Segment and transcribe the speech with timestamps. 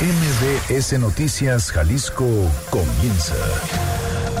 [0.00, 2.24] MBS Noticias Jalisco
[2.70, 3.34] comienza.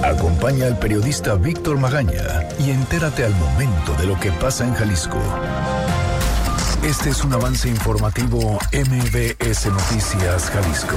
[0.04, 5.18] Acompaña al periodista Víctor Magaña y entérate al momento de lo que pasa en Jalisco.
[6.84, 10.96] Este es un avance informativo MBS Noticias Jalisco.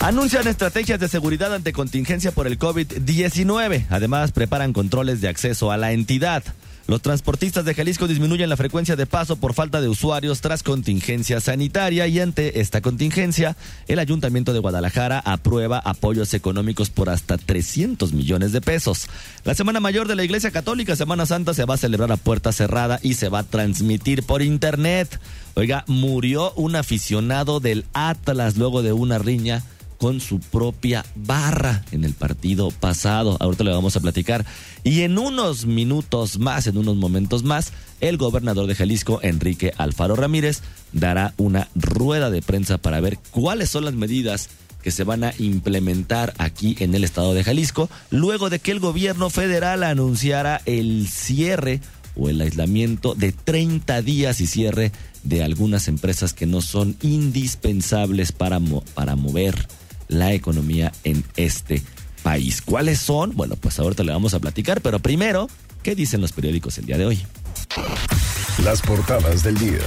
[0.00, 3.86] Anuncian estrategias de seguridad ante contingencia por el COVID-19.
[3.88, 6.44] Además, preparan controles de acceso a la entidad.
[6.86, 11.40] Los transportistas de Jalisco disminuyen la frecuencia de paso por falta de usuarios tras contingencia
[11.40, 13.56] sanitaria y ante esta contingencia,
[13.88, 19.08] el Ayuntamiento de Guadalajara aprueba apoyos económicos por hasta 300 millones de pesos.
[19.44, 22.52] La Semana Mayor de la Iglesia Católica, Semana Santa, se va a celebrar a puerta
[22.52, 25.18] cerrada y se va a transmitir por internet.
[25.54, 29.62] Oiga, murió un aficionado del Atlas luego de una riña
[30.04, 33.38] con su propia barra en el partido pasado.
[33.40, 34.44] Ahorita le vamos a platicar.
[34.82, 37.72] Y en unos minutos más, en unos momentos más,
[38.02, 40.60] el gobernador de Jalisco, Enrique Alfaro Ramírez,
[40.92, 44.50] dará una rueda de prensa para ver cuáles son las medidas
[44.82, 48.80] que se van a implementar aquí en el estado de Jalisco, luego de que el
[48.80, 51.80] gobierno federal anunciara el cierre
[52.14, 58.32] o el aislamiento de 30 días y cierre de algunas empresas que no son indispensables
[58.32, 58.60] para,
[58.94, 59.66] para mover
[60.08, 61.82] la economía en este
[62.22, 62.62] país.
[62.62, 63.34] ¿Cuáles son?
[63.36, 65.48] Bueno, pues ahorita le vamos a platicar, pero primero,
[65.82, 67.22] ¿qué dicen los periódicos el día de hoy?
[68.62, 69.80] Las portadas del día.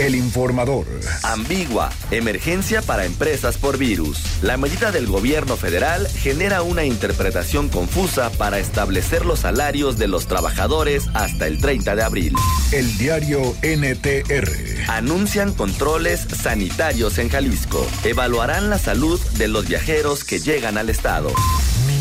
[0.00, 0.86] El informador.
[1.24, 1.90] Ambigua.
[2.10, 4.22] Emergencia para empresas por virus.
[4.40, 10.26] La medida del gobierno federal genera una interpretación confusa para establecer los salarios de los
[10.26, 12.34] trabajadores hasta el 30 de abril.
[12.72, 14.50] El diario NTR.
[14.88, 17.86] Anuncian controles sanitarios en Jalisco.
[18.02, 21.30] Evaluarán la salud de los viajeros que llegan al estado.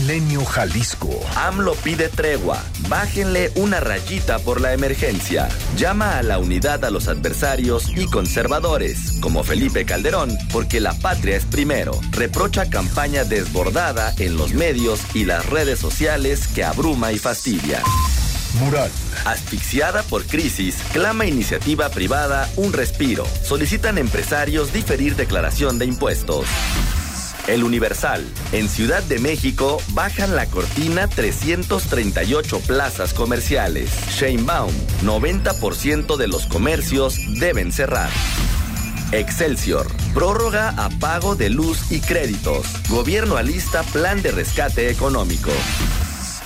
[0.10, 1.24] Milenio Jalisco.
[1.36, 2.58] AMLO pide tregua.
[2.88, 5.48] Bájenle una rayita por la emergencia.
[5.78, 11.38] Llama a la unidad a los adversarios y conservadores, como Felipe Calderón, porque la patria
[11.38, 11.92] es primero.
[12.10, 17.84] Reprocha campaña desbordada en los medios y las redes sociales que abruma y fastidia.
[18.56, 18.90] Mural.
[19.26, 23.28] Asfixiada por crisis, clama iniciativa privada un respiro.
[23.44, 26.48] Solicitan empresarios diferir declaración de impuestos.
[27.50, 28.24] El Universal.
[28.52, 33.90] En Ciudad de México bajan la cortina 338 plazas comerciales.
[34.12, 34.72] Sheinbaum.
[35.04, 38.12] 90% de los comercios deben cerrar.
[39.12, 39.88] Excelsior.
[40.14, 42.68] Prórroga a pago de luz y créditos.
[42.88, 45.50] Gobierno alista plan de rescate económico.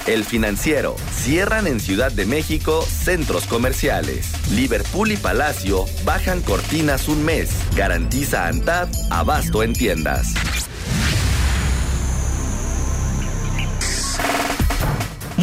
[0.07, 0.95] El financiero.
[1.13, 4.31] Cierran en Ciudad de México centros comerciales.
[4.51, 7.49] Liverpool y Palacio bajan cortinas un mes.
[7.75, 10.33] Garantiza ANTAD abasto en tiendas.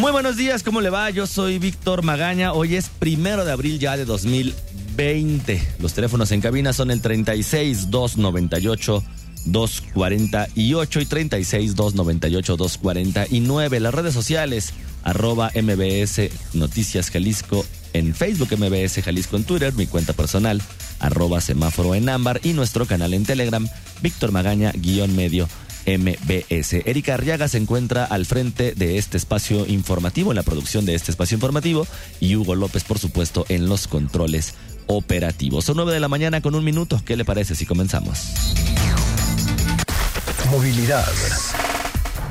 [0.00, 1.11] Muy buenos días, ¿cómo le va?
[1.11, 2.55] Yo soy Víctor Magaña.
[2.55, 5.62] Hoy es primero de abril ya de 2020.
[5.78, 9.05] Los teléfonos en cabina son el 36 298
[9.44, 13.81] 248 y 36 298 249.
[13.81, 14.72] Las redes sociales,
[15.03, 20.62] arroba MBS Noticias Jalisco en Facebook, MBS Jalisco en Twitter, mi cuenta personal,
[20.99, 23.69] arroba semáforo en ámbar y nuestro canal en Telegram,
[24.00, 25.47] Víctor Magaña, guion medio
[25.87, 26.75] MBS.
[26.85, 31.11] Erika Arriaga se encuentra al frente de este espacio informativo, en la producción de este
[31.11, 31.87] espacio informativo,
[32.21, 34.55] y Hugo López, por supuesto, en los controles
[34.87, 35.65] operativos.
[35.65, 37.01] Son nueve de la mañana con un minuto.
[37.05, 38.55] ¿Qué le parece si comenzamos?
[40.51, 41.07] Movilidad.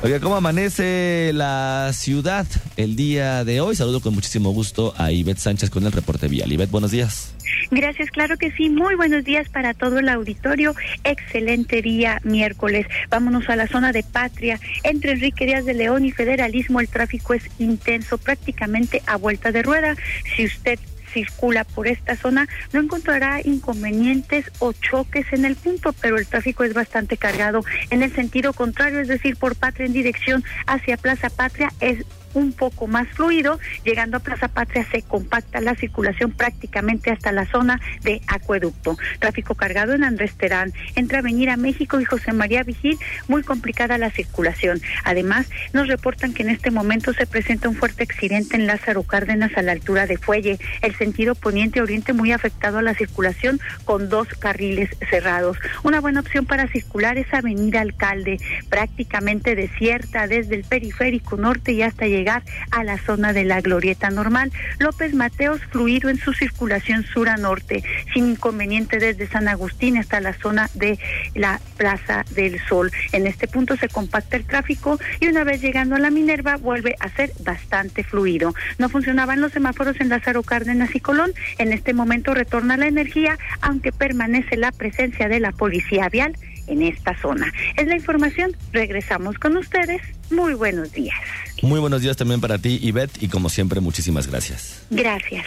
[0.02, 2.46] Oiga, ¿cómo amanece la ciudad
[2.78, 3.76] el día de hoy?
[3.76, 6.50] Saludo con muchísimo gusto a Ivette Sánchez con el reporte vial.
[6.50, 7.34] Ivette, buenos días.
[7.70, 8.70] Gracias, claro que sí.
[8.70, 10.74] Muy buenos días para todo el auditorio.
[11.04, 12.86] Excelente día miércoles.
[13.10, 14.58] Vámonos a la zona de Patria.
[14.84, 19.62] Entre Enrique Díaz de León y Federalismo el tráfico es intenso, prácticamente a vuelta de
[19.62, 19.96] rueda.
[20.34, 20.78] Si usted
[21.12, 26.64] circula por esta zona no encontrará inconvenientes o choques en el punto, pero el tráfico
[26.64, 31.30] es bastante cargado en el sentido contrario, es decir, por Patria en dirección hacia Plaza
[31.30, 32.04] Patria es
[32.34, 33.58] un poco más fluido.
[33.84, 38.96] Llegando a Plaza Patria se compacta la circulación prácticamente hasta la zona de Acueducto.
[39.18, 40.72] Tráfico cargado en Andrés Terán.
[40.94, 44.80] Entre Avenida México y José María Vigil, muy complicada la circulación.
[45.04, 49.56] Además, nos reportan que en este momento se presenta un fuerte accidente en Lázaro Cárdenas
[49.56, 50.58] a la altura de Fuelle.
[50.82, 55.58] El sentido poniente-oriente muy afectado a la circulación con dos carriles cerrados.
[55.82, 58.38] Una buena opción para circular es Avenida Alcalde,
[58.68, 63.62] prácticamente desierta desde el periférico norte y hasta llegar llegar a la zona de la
[63.62, 64.52] glorieta normal.
[64.78, 67.82] López Mateos fluido en su circulación sur a norte,
[68.12, 70.98] sin inconveniente desde San Agustín hasta la zona de
[71.34, 72.90] la Plaza del Sol.
[73.12, 76.94] En este punto se compacta el tráfico y una vez llegando a la Minerva vuelve
[77.00, 78.54] a ser bastante fluido.
[78.78, 81.32] No funcionaban los semáforos en Lázaro Cárdenas y Colón.
[81.56, 86.36] En este momento retorna la energía, aunque permanece la presencia de la policía vial
[86.66, 87.52] en esta zona.
[87.76, 88.56] Es la información.
[88.72, 90.02] Regresamos con ustedes.
[90.30, 91.18] Muy buenos días.
[91.62, 94.82] Muy buenos días también para ti, Ivette, y como siempre, muchísimas gracias.
[94.90, 95.44] Gracias.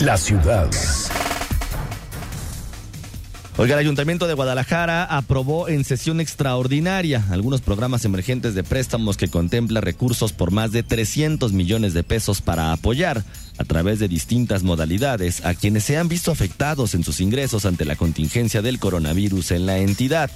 [0.00, 0.70] La ciudad.
[3.58, 9.28] Oiga, el Ayuntamiento de Guadalajara aprobó en sesión extraordinaria algunos programas emergentes de préstamos que
[9.28, 13.22] contempla recursos por más de 300 millones de pesos para apoyar
[13.58, 17.84] a través de distintas modalidades a quienes se han visto afectados en sus ingresos ante
[17.84, 20.30] la contingencia del coronavirus en la entidad.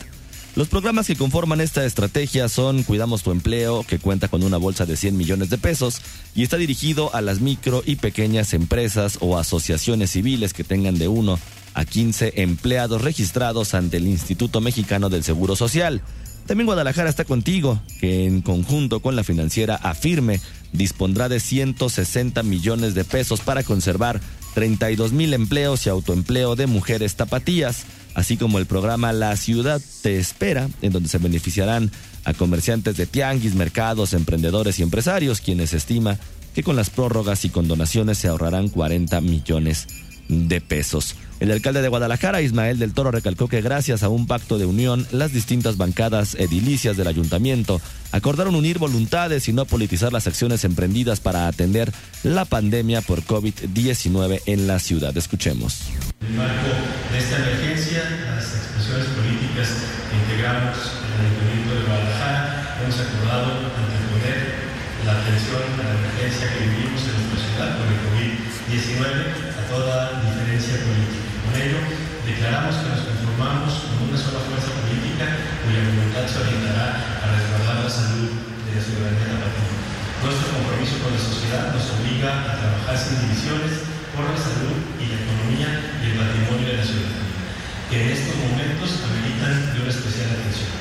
[0.57, 4.87] Los programas que conforman esta estrategia son Cuidamos tu empleo, que cuenta con una bolsa
[4.87, 6.01] de 100 millones de pesos
[6.37, 11.09] y está dirigido a las micro y pequeñas empresas o asociaciones civiles que tengan de
[11.09, 11.41] uno
[11.75, 16.03] a 15 empleados registrados ante el Instituto Mexicano del Seguro Social.
[16.47, 20.41] También Guadalajara está contigo, que en conjunto con la financiera Afirme
[20.73, 24.21] dispondrá de 160 millones de pesos para conservar
[24.55, 27.85] 32 mil empleos y autoempleo de mujeres tapatías,
[28.15, 31.91] así como el programa La Ciudad Te Espera, en donde se beneficiarán
[32.25, 36.19] a comerciantes de tianguis, mercados, emprendedores y empresarios, quienes estima
[36.55, 39.89] que con las prórrogas y condonaciones se ahorrarán 40 millones
[40.29, 41.17] de pesos.
[41.45, 45.07] El alcalde de Guadalajara, Ismael del Toro, recalcó que gracias a un pacto de unión,
[45.13, 47.83] las distintas bancadas edilicias del ayuntamiento
[48.13, 51.93] acordaron unir voluntades y no politizar las acciones emprendidas para atender
[52.23, 55.15] la pandemia por COVID-19 en la ciudad.
[55.19, 55.83] Escuchemos.
[56.23, 56.65] En el marco
[57.13, 59.69] de esta emergencia, las expresiones políticas
[60.09, 64.65] que integramos en el Ayuntamiento de Guadalajara hemos acordado anteponer
[65.05, 70.25] la atención a la emergencia que vivimos en nuestra ciudad por el COVID-19 a toda
[70.25, 71.24] diferencia política.
[71.55, 77.79] Declaramos que nos conformamos con una sola fuerza política cuya voluntad se orientará a resguardar
[77.79, 79.79] la salud de la ciudadanía tapatina.
[80.19, 83.87] Nuestro compromiso con la sociedad nos obliga a trabajar sin divisiones
[84.19, 85.71] por la salud y la economía
[86.03, 87.39] y el patrimonio de la ciudadanía,
[87.87, 90.73] que en estos momentos ameritan de una especial atención.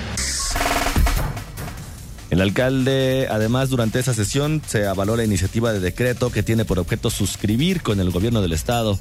[2.34, 6.82] El alcalde, además, durante esa sesión se avaló la iniciativa de decreto que tiene por
[6.82, 8.98] objeto suscribir con el gobierno del estado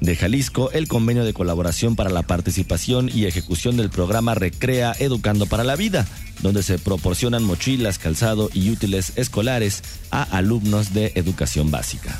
[0.00, 5.46] de Jalisco el convenio de colaboración para la participación y ejecución del programa Recrea Educando
[5.46, 6.06] para la Vida,
[6.42, 12.18] donde se proporcionan mochilas, calzado y útiles escolares a alumnos de educación básica.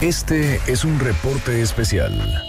[0.00, 2.44] Este es un reporte especial.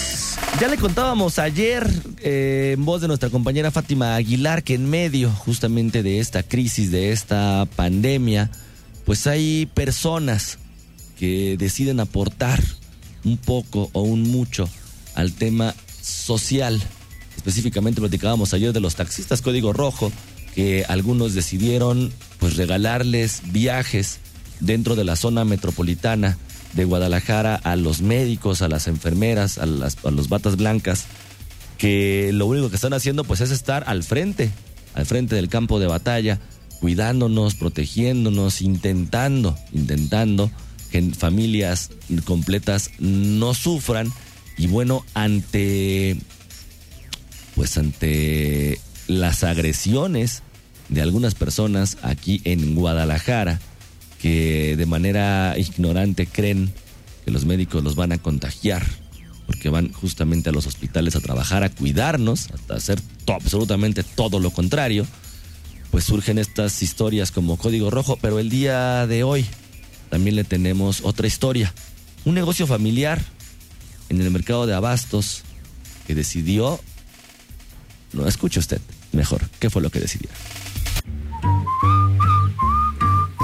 [0.60, 1.88] Ya le contábamos ayer
[2.20, 6.92] eh, en voz de nuestra compañera Fátima Aguilar que en medio justamente de esta crisis,
[6.92, 8.50] de esta pandemia,
[9.06, 10.58] pues hay personas
[11.18, 12.60] que deciden aportar
[13.28, 14.70] un poco o un mucho
[15.14, 16.82] al tema social.
[17.36, 20.12] Específicamente platicábamos ayer de los taxistas Código Rojo,
[20.56, 24.20] que algunos decidieron pues regalarles viajes
[24.60, 26.38] dentro de la zona metropolitana
[26.74, 31.06] de Guadalajara a los médicos, a las enfermeras, a, las, a los batas blancas,
[31.78, 34.50] que lo único que están haciendo pues es estar al frente,
[34.96, 36.40] al frente del campo de batalla,
[36.80, 40.50] cuidándonos, protegiéndonos, intentando, intentando
[40.92, 41.92] que familias
[42.26, 44.12] completas no sufran.
[44.58, 46.18] Y bueno, ante
[47.56, 50.44] pues ante las agresiones
[50.90, 53.60] de algunas personas aquí en Guadalajara
[54.22, 56.72] que de manera ignorante creen
[57.26, 58.86] que los médicos los van a contagiar
[59.48, 64.52] porque van justamente a los hospitales a trabajar, a cuidarnos, a hacer absolutamente todo lo
[64.52, 65.08] contrario,
[65.90, 69.46] pues surgen estas historias como código rojo, pero el día de hoy
[70.10, 71.74] también le tenemos otra historia.
[72.26, 73.24] Un negocio familiar
[74.10, 75.44] en el mercado de abastos
[76.06, 76.80] que decidió...
[78.14, 78.80] No escuche usted
[79.12, 79.42] mejor.
[79.60, 80.30] ¿Qué fue lo que decidió?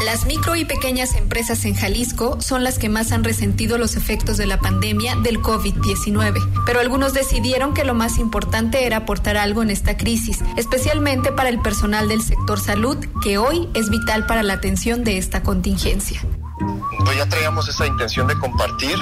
[0.05, 4.37] Las micro y pequeñas empresas en Jalisco son las que más han resentido los efectos
[4.37, 9.63] de la pandemia del COVID-19, pero algunos decidieron que lo más importante era aportar algo
[9.63, 14.43] en esta crisis, especialmente para el personal del sector salud, que hoy es vital para
[14.43, 16.21] la atención de esta contingencia
[17.03, 18.97] pues ya traíamos esa intención de compartir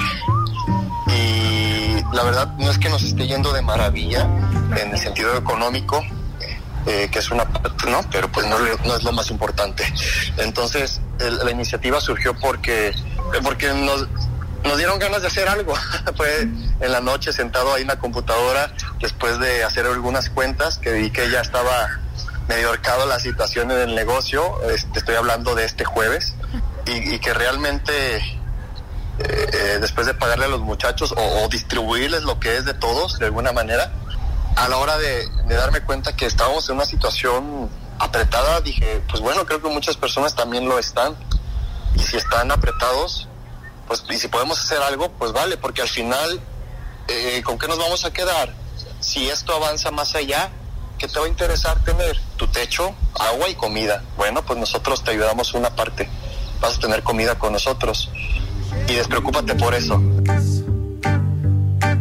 [1.08, 4.28] y la verdad no es que nos esté yendo de maravilla
[4.76, 6.02] en el sentido económico,
[6.86, 8.00] eh, que es una parte, ¿no?
[8.10, 8.56] Pero pues no,
[8.94, 9.84] es lo más importante.
[10.38, 12.94] Entonces, la iniciativa surgió porque,
[13.42, 14.08] porque nos,
[14.64, 15.74] nos dieron ganas de hacer algo.
[16.16, 20.92] Fue en la noche sentado ahí en la computadora, después de hacer algunas cuentas, que
[20.92, 22.00] vi que ya estaba
[22.48, 26.34] medio arcado la situación en el negocio, este, estoy hablando de este jueves,
[26.86, 28.24] y, que realmente eh,
[29.18, 33.26] eh, después de pagarle a los muchachos o, distribuirles lo que es de todos, de
[33.26, 33.92] alguna manera,
[34.56, 39.20] a la hora de, de darme cuenta que estábamos en una situación apretada, dije, pues
[39.20, 41.16] bueno, creo que muchas personas también lo están.
[41.94, 43.28] Y si están apretados,
[43.86, 46.40] pues y si podemos hacer algo, pues vale, porque al final,
[47.08, 48.54] eh, ¿con qué nos vamos a quedar?
[49.00, 50.50] Si esto avanza más allá,
[50.98, 52.18] ¿qué te va a interesar tener?
[52.36, 54.02] Tu techo, agua y comida.
[54.16, 56.08] Bueno, pues nosotros te ayudamos una parte.
[56.62, 58.08] Vas a tener comida con nosotros.
[58.88, 60.00] Y despreocúpate por eso.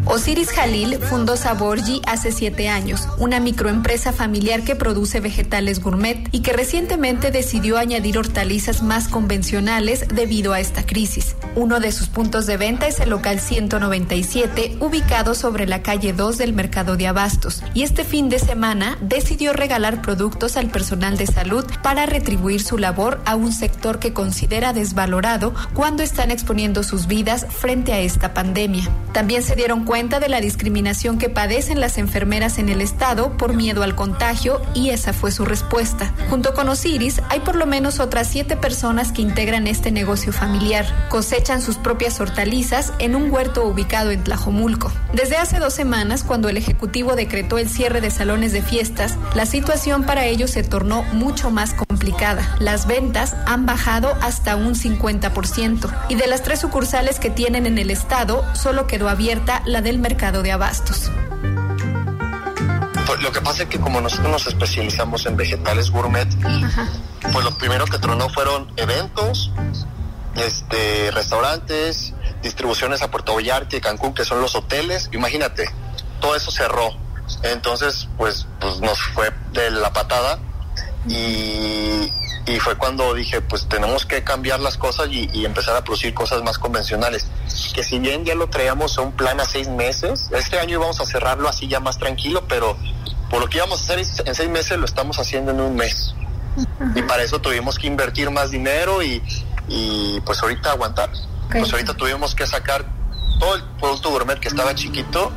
[0.05, 6.41] Osiris Jalil fundó Saborgi hace siete años, una microempresa familiar que produce vegetales gourmet y
[6.41, 11.35] que recientemente decidió añadir hortalizas más convencionales debido a esta crisis.
[11.55, 16.37] Uno de sus puntos de venta es el local 197, ubicado sobre la calle 2
[16.37, 21.27] del mercado de Abastos, y este fin de semana decidió regalar productos al personal de
[21.27, 27.05] salud para retribuir su labor a un sector que considera desvalorado cuando están exponiendo sus
[27.05, 28.89] vidas frente a esta pandemia.
[29.13, 33.53] También se dieron cuenta de la discriminación que padecen las enfermeras en el Estado por
[33.53, 36.13] miedo al contagio y esa fue su respuesta.
[36.29, 40.85] Junto con Osiris, hay por lo menos otras siete personas que integran este negocio familiar.
[41.09, 44.93] Cosechan sus propias hortalizas en un huerto ubicado en Tlajomulco.
[45.11, 49.45] Desde hace dos semanas, cuando el Ejecutivo decretó el cierre de salones de fiestas, la
[49.45, 52.55] situación para ellos se tornó mucho más complicada.
[52.59, 57.77] Las ventas han bajado hasta un 50% y de las tres sucursales que tienen en
[57.77, 61.11] el Estado, solo quedó abierta la de el mercado de abastos.
[63.05, 66.27] Pues lo que pasa es que como nosotros nos especializamos en vegetales gourmet,
[67.31, 69.51] pues lo primero que tronó fueron eventos,
[70.35, 75.09] este, restaurantes, distribuciones a Puerto Vallarta y Cancún, que son los hoteles.
[75.11, 75.69] Imagínate,
[76.19, 76.95] todo eso cerró.
[77.43, 80.39] Entonces, pues, pues nos fue de la patada
[81.07, 82.11] y,
[82.45, 86.43] y fue cuando dije, pues tenemos que cambiar las cosas y, empezar a producir cosas
[86.43, 87.27] más convencionales.
[87.73, 90.99] Que si bien ya lo traíamos a un plan a seis meses, este año íbamos
[90.99, 92.77] a cerrarlo así ya más tranquilo, pero
[93.29, 96.15] por lo que íbamos a hacer en seis meses lo estamos haciendo en un mes.
[96.95, 99.23] Y para eso tuvimos que invertir más dinero y,
[99.67, 101.09] y pues ahorita aguantar.
[101.49, 102.85] Pues ahorita tuvimos que sacar
[103.41, 105.31] todo el producto gourmet que estaba chiquito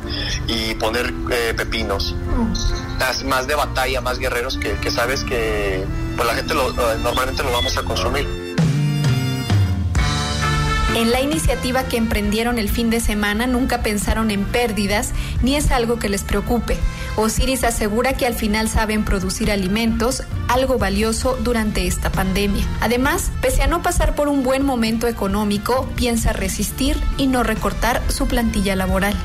[0.47, 2.13] y poner eh, pepinos.
[2.13, 3.27] Mm.
[3.27, 5.83] Más, de batalla, más guerreros que, sabes que
[6.15, 8.54] pues la gente eh, normalmente lo vamos a consumir.
[10.95, 15.11] En la iniciativa que emprendieron el fin de semana nunca pensaron en pérdidas
[15.41, 16.77] ni es algo que les preocupe.
[17.17, 22.65] Osiris asegura que al final saben producir alimentos, algo valioso durante esta pandemia.
[22.79, 28.01] Además, pese a no pasar por un buen momento económico, piensa resistir y no recortar
[28.09, 29.15] su plantilla laboral.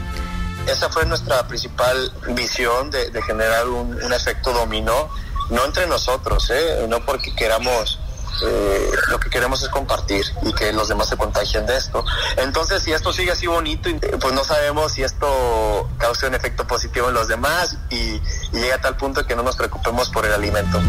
[0.67, 5.09] Esa fue nuestra principal visión de, generar un, efecto dominó,
[5.51, 6.85] no entre nosotros, ¿eh?
[6.89, 8.00] no porque queramos
[8.47, 12.05] eh, lo que queremos es compartir y que los demás se contagien de esto.
[12.37, 17.09] Entonces, si esto sigue así bonito, pues no sabemos si esto causa un efecto positivo
[17.09, 18.23] en los demás y, y
[18.53, 20.81] llega a tal punto que no nos preocupemos por el alimento.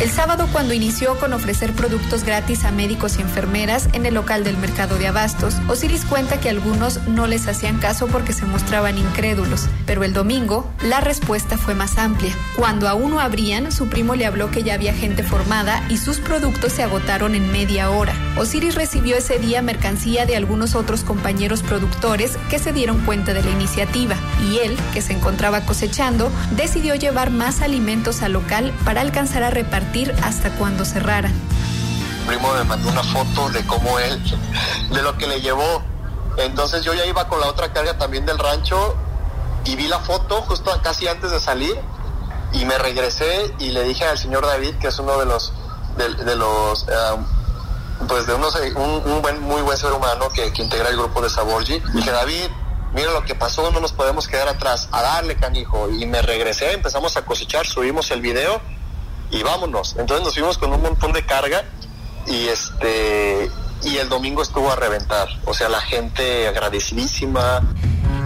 [0.00, 4.42] El sábado, cuando inició con ofrecer productos gratis a médicos y enfermeras en el local
[4.42, 8.98] del mercado de abastos, Osiris cuenta que algunos no les hacían caso porque se mostraban
[8.98, 12.34] incrédulos, pero el domingo la respuesta fue más amplia.
[12.56, 16.18] Cuando aún no abrían, su primo le habló que ya había gente formada y sus
[16.18, 18.14] productos se agotaron en media hora.
[18.36, 23.44] Osiris recibió ese día mercancía de algunos otros compañeros productores que se dieron cuenta de
[23.44, 24.16] la iniciativa
[24.50, 29.50] y él, que se encontraba cosechando, decidió llevar más alimentos al local para alcanzar a
[29.50, 29.83] repartir
[30.22, 31.30] hasta cuando cerrara.
[32.26, 34.20] primo me mandó una foto de cómo él,
[34.90, 35.82] de lo que le llevó.
[36.38, 38.96] Entonces yo ya iba con la otra carga también del rancho
[39.64, 41.78] y vi la foto justo casi antes de salir
[42.52, 45.52] y me regresé y le dije al señor David, que es uno de los,
[45.96, 50.88] de, los, um, pues de unos, un, buen, muy buen ser humano que, que integra
[50.88, 52.48] el grupo de Saborgi, dije David,
[52.94, 55.88] mira lo que pasó, no nos podemos quedar atrás, a darle canijo.
[55.90, 58.60] Y me regresé, empezamos a cosechar, subimos el video
[59.34, 59.96] y vámonos.
[59.98, 61.64] Entonces nos fuimos con un montón de carga
[62.26, 63.50] y este
[63.82, 65.28] y el domingo estuvo a reventar.
[65.44, 67.62] O sea, la gente agradecidísima.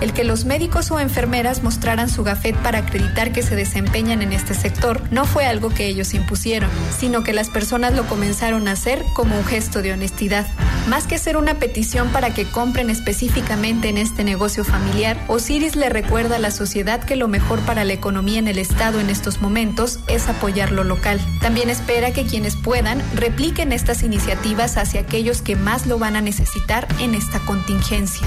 [0.00, 4.32] El que los médicos o enfermeras mostraran su gafet para acreditar que se desempeñan en
[4.32, 8.72] este sector no fue algo que ellos impusieron, sino que las personas lo comenzaron a
[8.72, 10.46] hacer como un gesto de honestidad.
[10.88, 15.88] Más que ser una petición para que compren específicamente en este negocio familiar, Osiris le
[15.88, 19.42] recuerda a la sociedad que lo mejor para la economía en el Estado en estos
[19.42, 21.20] momentos es apoyar lo local.
[21.40, 26.20] También espera que quienes puedan repliquen estas iniciativas hacia aquellos que más lo van a
[26.20, 28.26] necesitar en esta contingencia.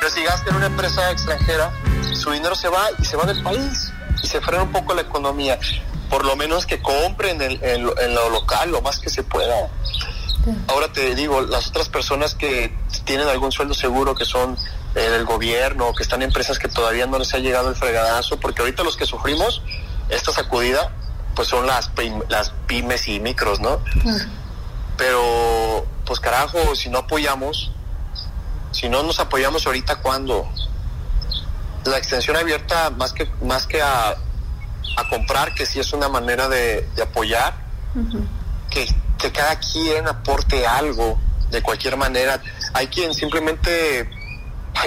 [0.00, 1.70] Pero si gasta en una empresa extranjera,
[2.14, 3.92] su dinero se va y se va del país
[4.22, 5.58] y se frena un poco la economía.
[6.08, 9.68] por lo menos que compren en, lo local lo más que se pueda.
[10.66, 14.56] Ahora te digo, las otras personas que tienen algún sueldo seguro, que son
[14.96, 18.40] eh, del gobierno, que están en empresas que todavía no les ha llegado el fregadazo,
[18.40, 19.62] porque ahorita los que sufrimos
[20.08, 20.90] esta sacudida,
[21.36, 21.92] pues son las,
[22.28, 23.78] las pymes y micros, ¿no?
[24.96, 27.70] Pero, pues carajo, si no apoyamos,
[28.72, 30.48] si no nos apoyamos ahorita, ¿cuándo?
[31.84, 34.16] La extensión abierta, más que, más que a,
[35.08, 37.54] comprar, que sí es una manera de, apoyar,
[38.68, 38.86] que,
[39.18, 41.18] que cada quien aporte algo
[41.50, 42.40] de cualquier manera.
[42.74, 44.08] Hay quien simplemente,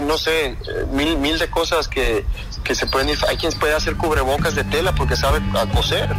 [0.04, 0.56] no sé,
[0.92, 2.26] mil, mil de cosas que,
[2.64, 3.18] que se pueden ir.
[3.28, 5.42] Hay quien puede hacer cubrebocas de tela porque sabe
[5.74, 6.10] coser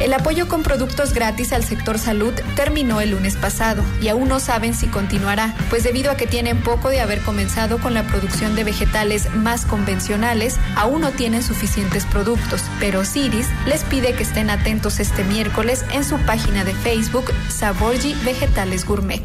[0.00, 4.40] el apoyo con productos gratis al sector salud terminó el lunes pasado y aún no
[4.40, 8.54] saben si continuará, pues debido a que tienen poco de haber comenzado con la producción
[8.54, 14.50] de vegetales más convencionales, aún no tienen suficientes productos, pero Ciris les pide que estén
[14.50, 19.22] atentos este miércoles en su página de Facebook Saborgi Vegetales Gourmet.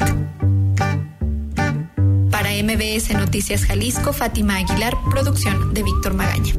[2.31, 6.53] Para MBS Noticias Jalisco, Fátima Aguilar, producción de Víctor Magaña.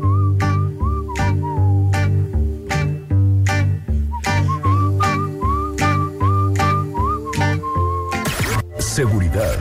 [8.90, 9.56] Seguridad.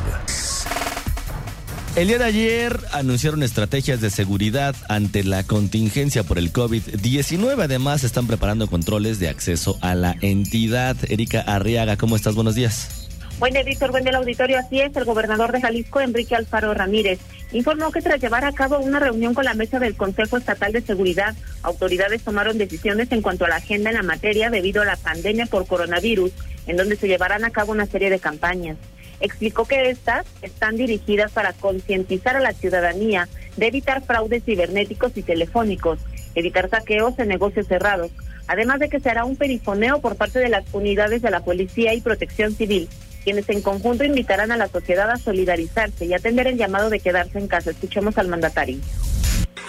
[1.95, 7.63] El día de ayer anunciaron estrategias de seguridad ante la contingencia por el COVID-19.
[7.63, 10.97] Además, están preparando controles de acceso a la entidad.
[11.07, 12.33] Erika Arriaga, ¿cómo estás?
[12.33, 13.07] Buenos días.
[13.37, 13.91] Buen día, Víctor.
[13.91, 14.57] Buen día, auditorio.
[14.57, 17.19] Así es, el gobernador de Jalisco, Enrique Alfaro Ramírez,
[17.51, 20.81] informó que tras llevar a cabo una reunión con la mesa del Consejo Estatal de
[20.81, 24.97] Seguridad, autoridades tomaron decisiones en cuanto a la agenda en la materia debido a la
[24.97, 26.31] pandemia por coronavirus,
[26.65, 28.75] en donde se llevarán a cabo una serie de campañas
[29.19, 35.23] explicó que estas están dirigidas para concientizar a la ciudadanía de evitar fraudes cibernéticos y
[35.23, 35.99] telefónicos,
[36.35, 38.11] evitar saqueos en negocios cerrados,
[38.47, 41.93] además de que se hará un perifoneo por parte de las unidades de la Policía
[41.93, 42.89] y Protección Civil,
[43.23, 47.37] quienes en conjunto invitarán a la sociedad a solidarizarse y atender el llamado de quedarse
[47.37, 47.71] en casa.
[47.71, 48.77] Escuchemos al mandatario.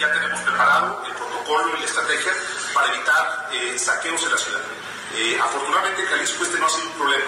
[0.00, 2.32] Ya tenemos preparado el protocolo y la estrategia
[2.72, 4.60] para evitar eh, saqueos en la ciudad.
[5.18, 7.24] Eh, afortunadamente en Jalisco este no ha sido un problema,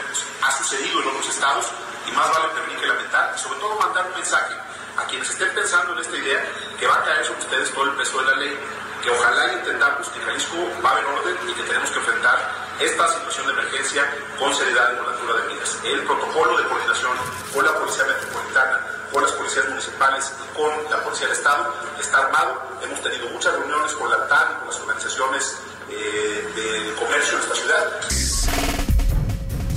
[0.46, 1.66] ha sucedido en otros estados
[2.06, 4.54] y más vale prevenir que lamentar, y sobre todo mandar un mensaje
[4.96, 6.44] a quienes estén pensando en esta idea
[6.78, 8.58] que va a caer sobre ustedes todo el peso de la ley,
[9.02, 12.38] que ojalá intentamos que Jalisco va a haber orden y que tenemos que enfrentar
[12.78, 14.02] esta situación de emergencia
[14.38, 15.78] con seriedad y con altura de miras.
[15.84, 17.12] El protocolo de coordinación
[17.52, 18.80] con la Policía Metropolitana,
[19.12, 22.62] con las policías municipales y con la Policía del Estado está armado.
[22.82, 25.58] Hemos tenido muchas reuniones con la TAN y con las organizaciones
[25.90, 28.81] eh, de comercio de esta ciudad.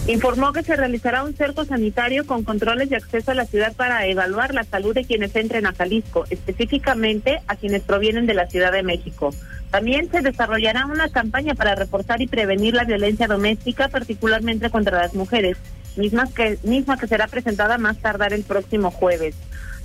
[0.08, 4.06] Informó que se realizará un cerco sanitario con controles de acceso a la ciudad para
[4.06, 8.72] evaluar la salud de quienes entren a Jalisco, específicamente a quienes provienen de la Ciudad
[8.72, 9.32] de México.
[9.72, 15.16] También se desarrollará una campaña para reforzar y prevenir la violencia doméstica, particularmente contra las
[15.16, 15.58] mujeres,
[15.96, 19.36] misma que, misma que será presentada más tardar el próximo jueves.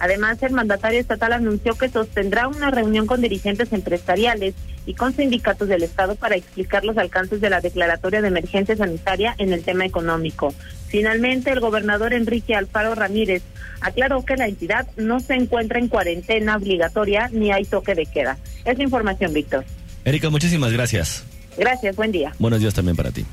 [0.01, 4.55] Además, el mandatario estatal anunció que sostendrá una reunión con dirigentes empresariales
[4.87, 9.35] y con sindicatos del Estado para explicar los alcances de la declaratoria de emergencia sanitaria
[9.39, 10.55] en el tema económico.
[10.89, 13.43] Finalmente, el gobernador Enrique Alfaro Ramírez
[13.81, 18.39] aclaró que la entidad no se encuentra en cuarentena obligatoria ni hay toque de queda.
[18.65, 19.65] Es la información, Víctor.
[20.05, 21.25] Erika, muchísimas gracias.
[21.57, 22.33] Gracias, buen día.
[22.39, 23.25] Buenos días también para ti.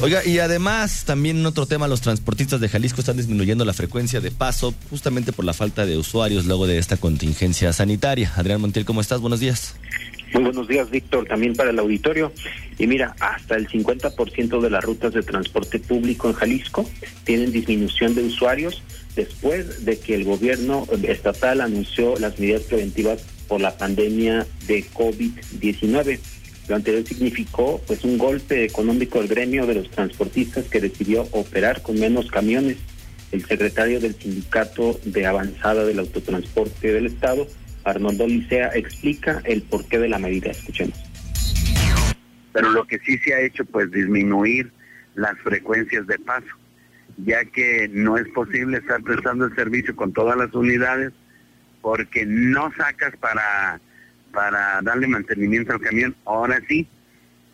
[0.00, 4.30] Oiga, y además, también otro tema, los transportistas de Jalisco están disminuyendo la frecuencia de
[4.30, 8.32] paso justamente por la falta de usuarios luego de esta contingencia sanitaria.
[8.36, 9.20] Adrián Montiel, ¿cómo estás?
[9.20, 9.76] Buenos días.
[10.34, 12.32] Muy buenos días, Víctor, también para el auditorio.
[12.78, 16.90] Y mira, hasta el 50% de las rutas de transporte público en Jalisco
[17.22, 18.82] tienen disminución de usuarios
[19.14, 26.18] después de que el gobierno estatal anunció las medidas preventivas por la pandemia de COVID-19.
[26.68, 31.82] Lo anterior significó pues un golpe económico al gremio de los transportistas que decidió operar
[31.82, 32.78] con menos camiones.
[33.32, 37.46] El secretario del Sindicato de Avanzada del Autotransporte del Estado,
[37.82, 40.52] Arnoldo Licea, explica el porqué de la medida.
[40.52, 40.98] Escuchemos.
[42.52, 44.70] Pero lo que sí se ha hecho pues disminuir
[45.16, 46.46] las frecuencias de paso,
[47.18, 51.12] ya que no es posible estar prestando el servicio con todas las unidades
[51.82, 53.80] porque no sacas para
[54.34, 56.14] para darle mantenimiento al camión.
[56.24, 56.86] Ahora sí,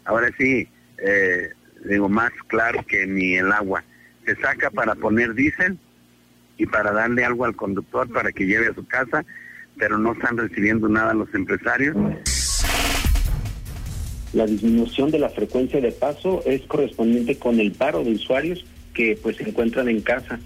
[0.04, 1.50] ahora sí, eh,
[1.84, 3.84] digo, más claro que ni el agua.
[4.24, 5.78] Se saca para poner diésel
[6.56, 9.24] y para darle algo al conductor para que lleve a su casa,
[9.78, 11.96] pero no están recibiendo nada los empresarios.
[14.32, 18.64] La disminución de la frecuencia de paso es correspondiente con el paro de usuarios
[18.94, 20.38] que pues se encuentran en casa.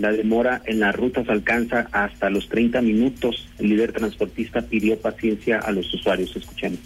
[0.00, 3.46] La demora en las rutas alcanza hasta los 30 minutos.
[3.58, 6.34] El líder transportista pidió paciencia a los usuarios.
[6.34, 6.80] Escuchemos.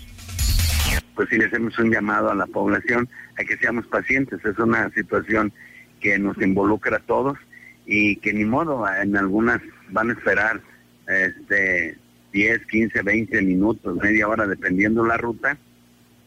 [1.14, 4.44] pues sí le hacemos un llamado a la población a que seamos pacientes.
[4.44, 5.52] Es una situación
[6.00, 7.38] que nos involucra a todos
[7.86, 10.60] y que ni modo, en algunas van a esperar
[11.06, 11.96] este
[12.32, 15.56] 10, 15, 20 minutos, media hora, dependiendo la ruta.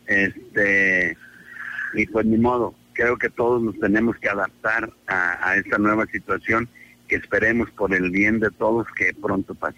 [0.05, 1.17] Este,
[1.95, 6.05] y pues ni modo, creo que todos nos tenemos que adaptar a, a esta nueva
[6.05, 6.69] situación
[7.07, 9.77] que esperemos por el bien de todos que pronto pase.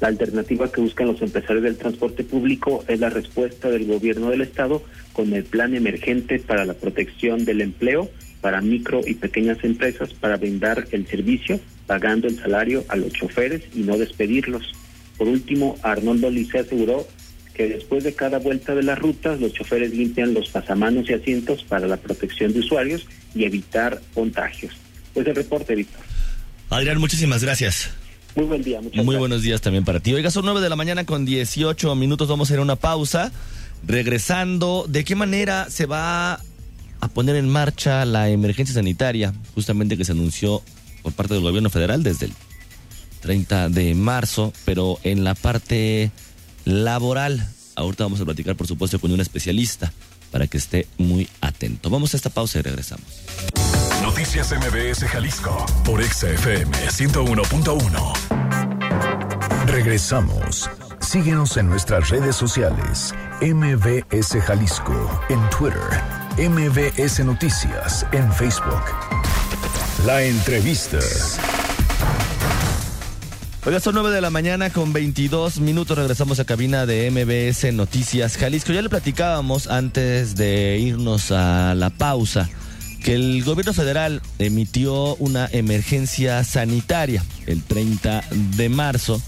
[0.00, 4.40] La alternativa que buscan los empresarios del transporte público es la respuesta del gobierno del
[4.40, 10.14] estado con el plan emergente para la protección del empleo para micro y pequeñas empresas
[10.14, 14.72] para brindar el servicio pagando el salario a los choferes y no despedirlos.
[15.18, 17.06] Por último, Arnoldo Lice aseguró
[17.52, 21.62] que después de cada vuelta de las rutas, los choferes limpian los pasamanos y asientos
[21.64, 24.74] para la protección de usuarios y evitar contagios.
[25.14, 26.00] Pues el reporte, Víctor.
[26.70, 27.90] Adrián, muchísimas gracias.
[28.36, 29.18] Muy buen día, muchas Muy gracias.
[29.18, 30.14] buenos días también para ti.
[30.14, 32.28] Oiga, son 9 de la mañana con 18 minutos.
[32.28, 33.32] Vamos a ir a una pausa.
[33.86, 36.34] Regresando, ¿de qué manera se va
[37.00, 39.34] a poner en marcha la emergencia sanitaria?
[39.54, 40.62] Justamente que se anunció
[41.02, 42.32] por parte del gobierno federal desde el
[43.20, 46.10] 30 de marzo, pero en la parte
[46.64, 47.48] laboral.
[47.74, 49.92] Ahorita vamos a platicar, por supuesto, con un especialista
[50.30, 51.88] para que esté muy atento.
[51.90, 53.04] Vamos a esta pausa y regresamos.
[54.02, 59.66] Noticias MBS Jalisco por XFM 101.1.
[59.66, 60.70] Regresamos.
[61.00, 63.12] Síguenos en nuestras redes sociales.
[63.40, 65.80] MBS Jalisco en Twitter.
[66.38, 68.84] MBS Noticias en Facebook.
[70.04, 70.98] La entrevista.
[73.66, 75.98] Oiga, son 9 de la mañana con 22 minutos.
[75.98, 78.72] Regresamos a cabina de MBS Noticias Jalisco.
[78.72, 82.48] Ya le platicábamos antes de irnos a la pausa
[83.04, 88.24] que el gobierno federal emitió una emergencia sanitaria el 30
[88.56, 89.20] de marzo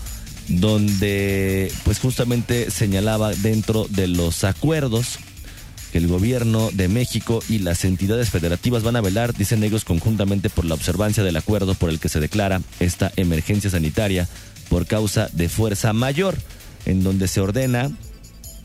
[0.48, 5.18] donde pues justamente señalaba dentro de los acuerdos
[5.92, 10.48] que el gobierno de México y las entidades federativas van a velar, dicen ellos, conjuntamente
[10.48, 14.26] por la observancia del acuerdo por el que se declara esta emergencia sanitaria
[14.70, 16.34] por causa de fuerza mayor,
[16.86, 17.90] en donde se ordena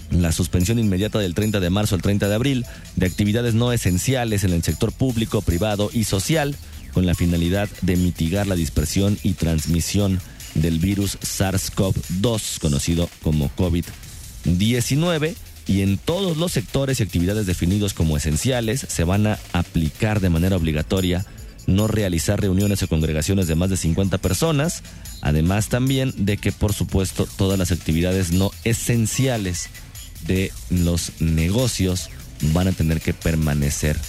[0.10, 4.46] la suspensión inmediata del 30 de marzo al 30 de abril de actividades no esenciales
[4.46, 6.56] en el sector público, privado y social,
[6.94, 10.22] con la finalidad de mitigar la dispersión y transmisión
[10.56, 15.36] del virus SARS-CoV-2, conocido como COVID-19
[15.68, 20.30] y en todos los sectores y actividades definidos como esenciales se van a aplicar de
[20.30, 21.26] manera obligatoria
[21.68, 24.84] no realizar reuniones o congregaciones de más de 50 personas,
[25.22, 29.70] además también de que por supuesto todas las actividades no esenciales
[30.26, 32.10] de los negocios
[32.54, 34.00] van a tener que permanecer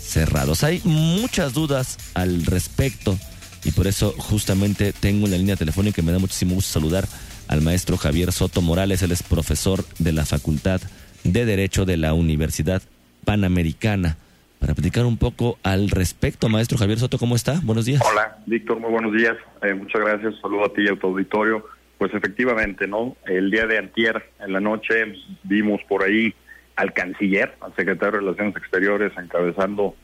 [0.00, 0.62] cerrados.
[0.62, 3.18] Hay muchas dudas al respecto
[3.64, 7.08] y por eso justamente tengo en la línea telefónica y me da muchísimo gusto saludar
[7.48, 10.80] al maestro Javier Soto Morales, él es profesor de la Facultad
[11.24, 12.82] de Derecho de la Universidad
[13.24, 14.16] Panamericana.
[14.58, 17.60] Para platicar un poco al respecto, maestro Javier Soto, ¿cómo está?
[17.62, 18.02] Buenos días.
[18.10, 19.36] Hola, Víctor, muy buenos días.
[19.62, 20.34] Eh, muchas gracias.
[20.40, 21.64] Saludo a ti y a tu auditorio.
[21.96, 23.16] Pues efectivamente, ¿no?
[23.26, 26.34] El día de antier, en la noche, vimos por ahí
[26.76, 29.96] al canciller, al secretario de Relaciones Exteriores, encabezando,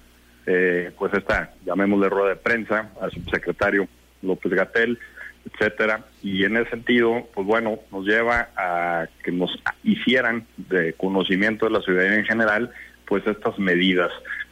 [0.46, 3.88] eh, pues esta, llamémosle rueda de prensa, al subsecretario
[4.22, 4.98] López Gatel,
[5.44, 6.04] etcétera.
[6.22, 9.50] Y en ese sentido, pues bueno, nos lleva a que nos
[9.82, 12.70] hicieran de conocimiento de la ciudadanía en general,
[13.06, 14.10] pues estas medidas.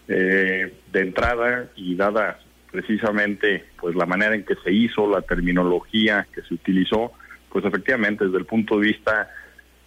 [0.09, 2.39] Eh, de entrada y dada
[2.71, 7.13] precisamente pues la manera en que se hizo, la terminología que se utilizó,
[7.51, 9.31] pues efectivamente desde el punto de vista,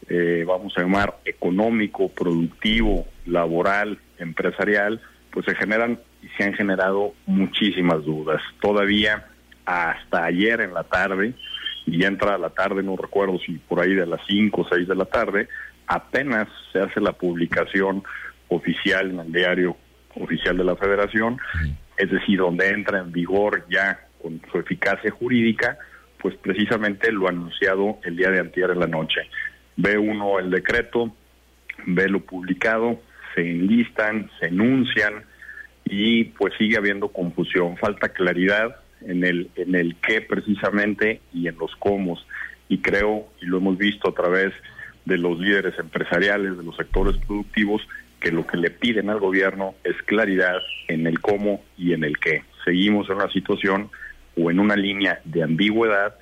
[0.07, 7.13] eh, vamos a llamar económico, productivo, laboral, empresarial, pues se generan y se han generado
[7.25, 8.41] muchísimas dudas.
[8.61, 9.25] Todavía
[9.65, 11.33] hasta ayer en la tarde,
[11.85, 14.87] y ya entra la tarde, no recuerdo si por ahí de las 5 o 6
[14.87, 15.47] de la tarde,
[15.87, 18.03] apenas se hace la publicación
[18.47, 19.77] oficial en el diario
[20.15, 21.37] oficial de la federación,
[21.97, 25.77] es decir, donde entra en vigor ya con su eficacia jurídica,
[26.19, 29.21] pues precisamente lo anunciado el día de antier en la noche.
[29.75, 31.13] Ve uno el decreto,
[31.85, 32.99] ve lo publicado,
[33.35, 35.25] se enlistan, se enuncian
[35.83, 41.57] y pues sigue habiendo confusión, falta claridad en el en el qué precisamente y en
[41.57, 42.17] los cómo
[42.67, 44.53] y creo y lo hemos visto a través
[45.05, 47.81] de los líderes empresariales, de los sectores productivos,
[48.19, 52.17] que lo que le piden al gobierno es claridad en el cómo y en el
[52.17, 52.43] qué.
[52.63, 53.91] Seguimos en una situación
[54.35, 56.15] o en una línea de ambigüedad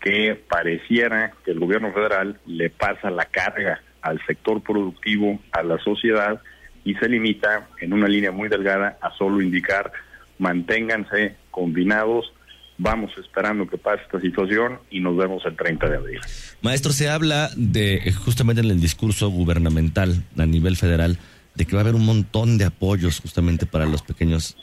[0.00, 5.78] que pareciera que el gobierno federal le pasa la carga al sector productivo, a la
[5.78, 6.40] sociedad,
[6.84, 9.92] y se limita en una línea muy delgada a solo indicar
[10.38, 12.32] manténganse combinados,
[12.78, 16.20] vamos esperando que pase esta situación y nos vemos el 30 de abril.
[16.62, 21.18] Maestro, se habla de eh, justamente en el discurso gubernamental a nivel federal
[21.54, 24.56] de que va a haber un montón de apoyos justamente para los pequeños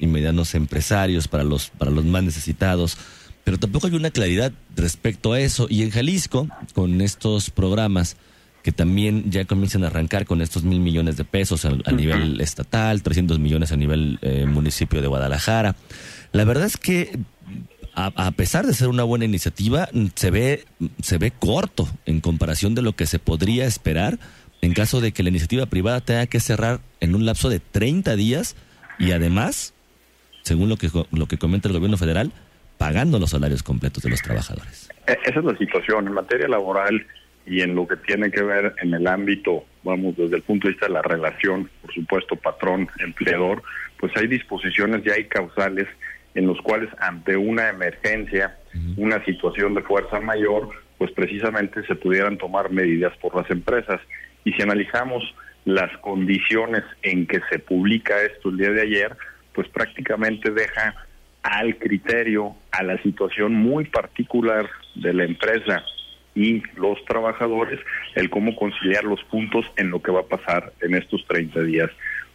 [0.00, 2.98] y medianos empresarios, para los para los más necesitados,
[3.42, 5.66] pero tampoco hay una claridad respecto a eso.
[5.70, 8.16] Y en Jalisco con estos programas
[8.62, 13.02] que también ya comienzan a arrancar con estos mil millones de pesos a, nivel estatal,
[13.02, 15.74] 300 millones a nivel eh, municipio de Guadalajara.
[16.32, 17.18] La verdad es que
[17.94, 20.64] a, pesar de ser una buena iniciativa, se ve,
[21.02, 24.18] se ve corto en comparación de lo que se podría esperar
[24.62, 28.14] en caso de que la iniciativa privada tenga que cerrar en un lapso de 30
[28.16, 28.56] días
[28.98, 29.74] y además,
[30.42, 32.32] según lo que, lo que comenta el gobierno federal,
[32.78, 34.88] pagando los salarios completos de los trabajadores.
[35.06, 36.06] E, esa es la situación.
[36.06, 37.04] En materia laboral
[37.46, 40.72] y en lo que tiene que ver en el ámbito, vamos, desde el punto de
[40.72, 43.62] vista de la relación, por supuesto, patrón-empleador,
[43.98, 45.88] pues hay disposiciones y hay causales
[46.34, 48.56] en los cuales ante una emergencia,
[48.96, 54.00] una situación de fuerza mayor, pues precisamente se pudieran tomar medidas por las empresas.
[54.44, 55.22] Y si analizamos
[55.64, 59.16] las condiciones en que se publica esto el día de ayer,
[59.54, 60.94] pues prácticamente deja
[61.42, 65.84] al criterio, a la situación muy particular de la empresa
[66.34, 67.80] y los trabajadores,
[68.14, 71.90] el cómo conciliar los puntos en lo que va a pasar en estos 30 días.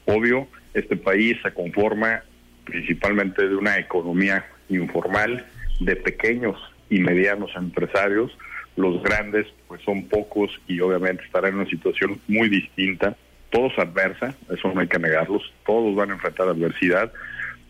[0.05, 2.23] Obvio, este país se conforma
[2.65, 5.45] principalmente de una economía informal,
[5.79, 6.55] de pequeños
[6.89, 8.37] y medianos empresarios.
[8.75, 13.15] Los grandes pues son pocos y obviamente estarán en una situación muy distinta,
[13.49, 17.11] todos adversa, eso no hay que negarlos, todos van a enfrentar adversidad,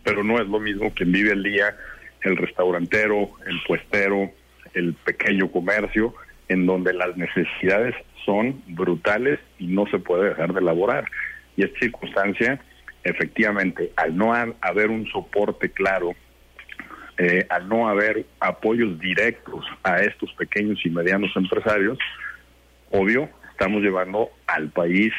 [0.02, 1.76] pero no es lo mismo quien vive el día,
[2.22, 4.30] el restaurantero, el puestero,
[4.78, 6.14] el pequeño comercio,
[6.48, 11.04] en donde las necesidades son brutales y no se puede dejar de elaborar.
[11.56, 12.60] Y esta circunstancia
[13.04, 16.14] efectivamente, al no haber un soporte claro,
[17.16, 21.98] eh, al no haber apoyos directos a estos pequeños y medianos empresarios,
[22.90, 25.12] obvio, estamos llevando al país,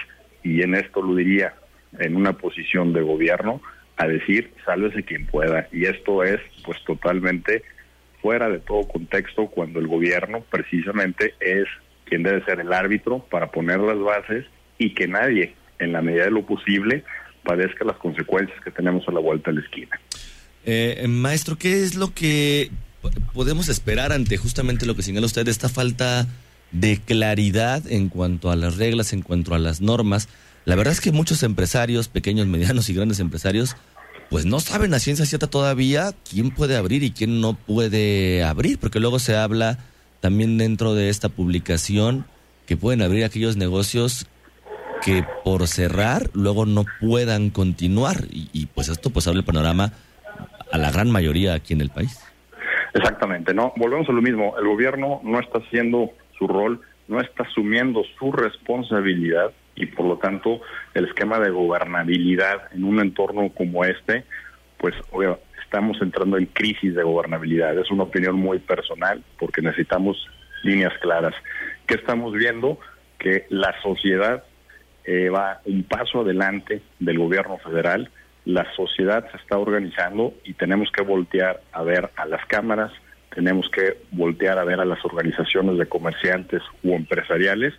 [0.43, 1.55] y en esto lo diría,
[1.97, 3.61] en una posición de gobierno,
[3.97, 5.67] a decir, sálvese quien pueda.
[5.73, 7.63] Y esto es, pues, totalmente
[8.21, 11.67] fuera de todo contexto cuando el gobierno precisamente es
[12.05, 14.45] quien debe ser el árbitro para poner las bases
[14.77, 17.03] y que nadie, en la medida de lo posible,
[17.43, 19.99] padezca las consecuencias que tenemos a la vuelta de la esquina.
[20.65, 22.71] Eh, maestro, ¿qué es lo que
[23.33, 26.27] podemos esperar ante justamente lo que señala usted, esta falta
[26.71, 30.27] de claridad en cuanto a las reglas, en cuanto a las normas?
[30.65, 33.75] La verdad es que muchos empresarios, pequeños, medianos y grandes empresarios,
[34.29, 38.79] pues no saben a ciencia cierta todavía quién puede abrir y quién no puede abrir,
[38.79, 39.79] porque luego se habla
[40.19, 42.25] también dentro de esta publicación
[42.67, 44.27] que pueden abrir aquellos negocios
[45.03, 48.17] que por cerrar luego no puedan continuar.
[48.31, 49.93] Y, pues esto pues abre el panorama
[50.71, 52.23] a la gran mayoría aquí en el país.
[52.93, 57.43] Exactamente, no, volvemos a lo mismo, el gobierno no está haciendo su rol, no está
[57.43, 60.61] asumiendo su responsabilidad y por lo tanto
[60.93, 64.25] el esquema de gobernabilidad en un entorno como este,
[64.77, 67.77] pues obvio, estamos entrando en crisis de gobernabilidad.
[67.77, 70.27] Es una opinión muy personal porque necesitamos
[70.63, 71.33] líneas claras.
[71.87, 72.79] ¿Qué estamos viendo?
[73.17, 74.43] Que la sociedad
[75.05, 78.09] eh, va un paso adelante del gobierno federal.
[78.45, 82.91] La sociedad se está organizando y tenemos que voltear a ver a las cámaras,
[83.33, 87.73] tenemos que voltear a ver a las organizaciones de comerciantes u empresariales,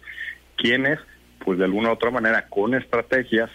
[0.57, 0.99] quienes,
[1.44, 3.50] pues de alguna u otra manera, con estrategias,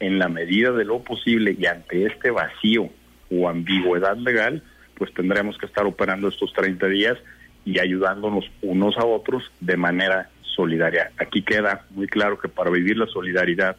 [0.00, 2.90] en la medida de lo posible y ante este vacío
[3.30, 4.62] o ambigüedad legal,
[4.96, 7.18] pues tendremos que estar operando estos 30 días
[7.64, 11.12] y ayudándonos unos a otros de manera solidaria.
[11.18, 13.76] Aquí queda muy claro que para vivir la solidaridad,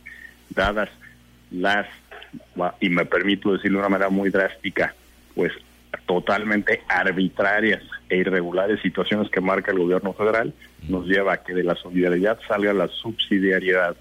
[0.49, 0.89] dadas
[1.51, 1.87] las,
[2.79, 4.95] y me permito decirlo de una manera muy drástica,
[5.35, 5.51] pues
[6.05, 10.53] totalmente arbitrarias e irregulares situaciones que marca el gobierno federal,
[10.87, 13.95] nos lleva a que de la solidaridad salga la subsidiariedad,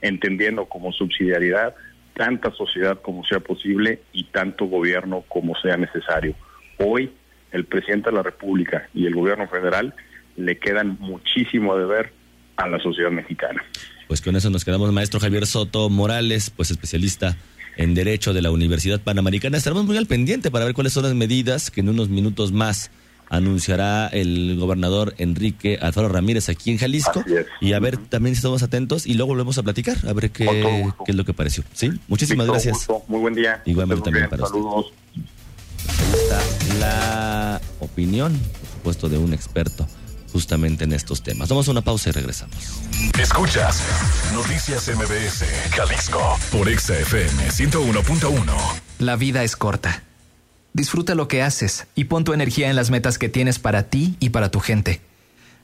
[0.00, 1.74] entendiendo como subsidiariedad
[2.14, 6.34] tanta sociedad como sea posible y tanto gobierno como sea necesario.
[6.78, 7.10] Hoy
[7.52, 9.94] el presidente de la República y el gobierno federal
[10.36, 12.12] le quedan muchísimo de ver
[12.56, 13.62] a la sociedad mexicana.
[14.08, 17.36] Pues con eso nos quedamos, maestro Javier Soto Morales, pues especialista
[17.76, 19.56] en Derecho de la Universidad Panamericana.
[19.56, 22.90] Estaremos muy al pendiente para ver cuáles son las medidas que en unos minutos más
[23.28, 27.24] anunciará el gobernador Enrique Alfaro Ramírez aquí en Jalisco.
[27.60, 30.44] Y a ver también si estamos atentos y luego volvemos a platicar, a ver qué,
[31.04, 31.64] qué es lo que pareció.
[31.72, 31.90] ¿Sí?
[32.08, 32.86] Muchísimas gracias.
[33.08, 33.62] Muy buen día.
[33.64, 34.92] Igualmente también para Saludos.
[35.88, 39.86] Ahí está la opinión, por supuesto, de un experto
[40.32, 41.48] justamente en estos temas.
[41.48, 42.56] Vamos a una pausa y regresamos.
[43.20, 43.82] Escuchas
[44.32, 48.54] Noticias MBS, Jalisco, por XFM 101.1.
[48.98, 50.02] La vida es corta
[50.74, 54.16] Disfruta lo que haces y pon tu energía en las metas que tienes para ti
[54.20, 55.02] y para tu gente.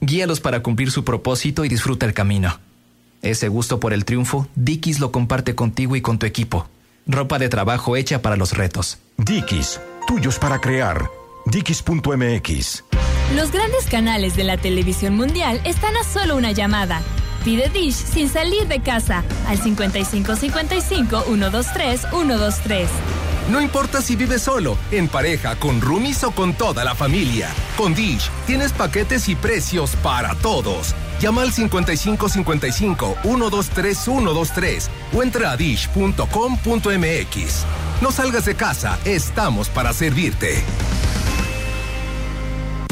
[0.00, 2.60] Guíalos para cumplir su propósito y disfruta el camino.
[3.22, 6.68] Ese gusto por el triunfo, Dickies lo comparte contigo y con tu equipo.
[7.06, 8.98] Ropa de trabajo hecha para los retos.
[9.16, 11.08] Dickies, tuyos para crear.
[11.46, 12.84] Dickies.mx.
[13.34, 17.02] Los grandes canales de la televisión mundial están a solo una llamada.
[17.44, 22.88] Pide Dish sin salir de casa al 5555 123 123.
[23.50, 27.50] No importa si vives solo, en pareja, con roomies o con toda la familia.
[27.76, 30.94] Con Dish tienes paquetes y precios para todos.
[31.20, 36.26] Llama al 5555 123 123 o entra a dish.com.mx.
[38.00, 40.64] No salgas de casa, estamos para servirte.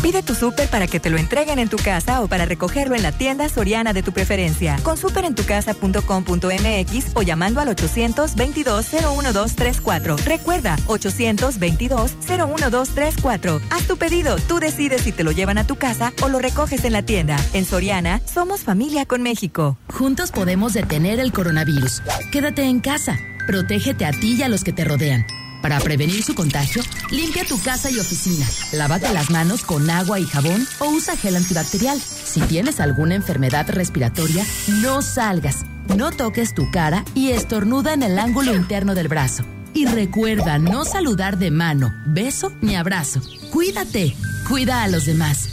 [0.06, 3.02] Pide tu súper para que te lo entreguen en tu casa o para recogerlo en
[3.02, 4.78] la tienda soriana de tu preferencia.
[4.84, 10.24] Con superentucasa.com.mx o llamando al 822-01234.
[10.24, 13.60] Recuerda, 822-01234.
[13.68, 16.84] Haz tu pedido, tú decides si te lo llevan a tu casa o lo recoges
[16.84, 17.36] en la tienda.
[17.52, 19.76] En Soriana, somos familia con México.
[19.92, 22.04] Juntos podemos detener el coronavirus.
[22.30, 23.18] Quédate en casa.
[23.48, 25.26] Protégete a ti y a los que te rodean.
[25.66, 28.46] Para prevenir su contagio, limpia tu casa y oficina.
[28.70, 32.00] Lávate las manos con agua y jabón o usa gel antibacterial.
[32.00, 34.46] Si tienes alguna enfermedad respiratoria,
[34.80, 35.66] no salgas.
[35.96, 39.44] No toques tu cara y estornuda en el ángulo interno del brazo.
[39.74, 43.20] Y recuerda no saludar de mano, beso ni abrazo.
[43.50, 44.14] Cuídate,
[44.48, 45.48] cuida a los demás.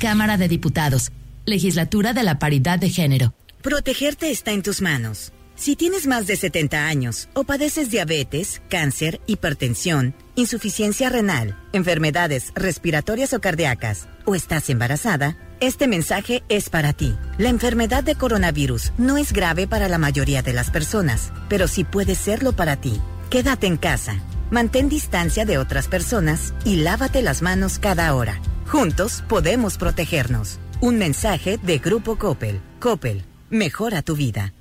[0.00, 1.12] Cámara de Diputados,
[1.46, 3.32] Legislatura de la Paridad de Género.
[3.62, 5.32] Protegerte está en tus manos.
[5.60, 13.34] Si tienes más de 70 años o padeces diabetes, cáncer, hipertensión, insuficiencia renal, enfermedades respiratorias
[13.34, 17.14] o cardíacas, o estás embarazada, este mensaje es para ti.
[17.36, 21.84] La enfermedad de coronavirus no es grave para la mayoría de las personas, pero sí
[21.84, 22.98] puede serlo para ti.
[23.28, 24.14] Quédate en casa,
[24.50, 28.40] mantén distancia de otras personas y lávate las manos cada hora.
[28.66, 30.58] Juntos podemos protegernos.
[30.80, 32.62] Un mensaje de Grupo Coppel.
[32.78, 34.54] Coppel, mejora tu vida.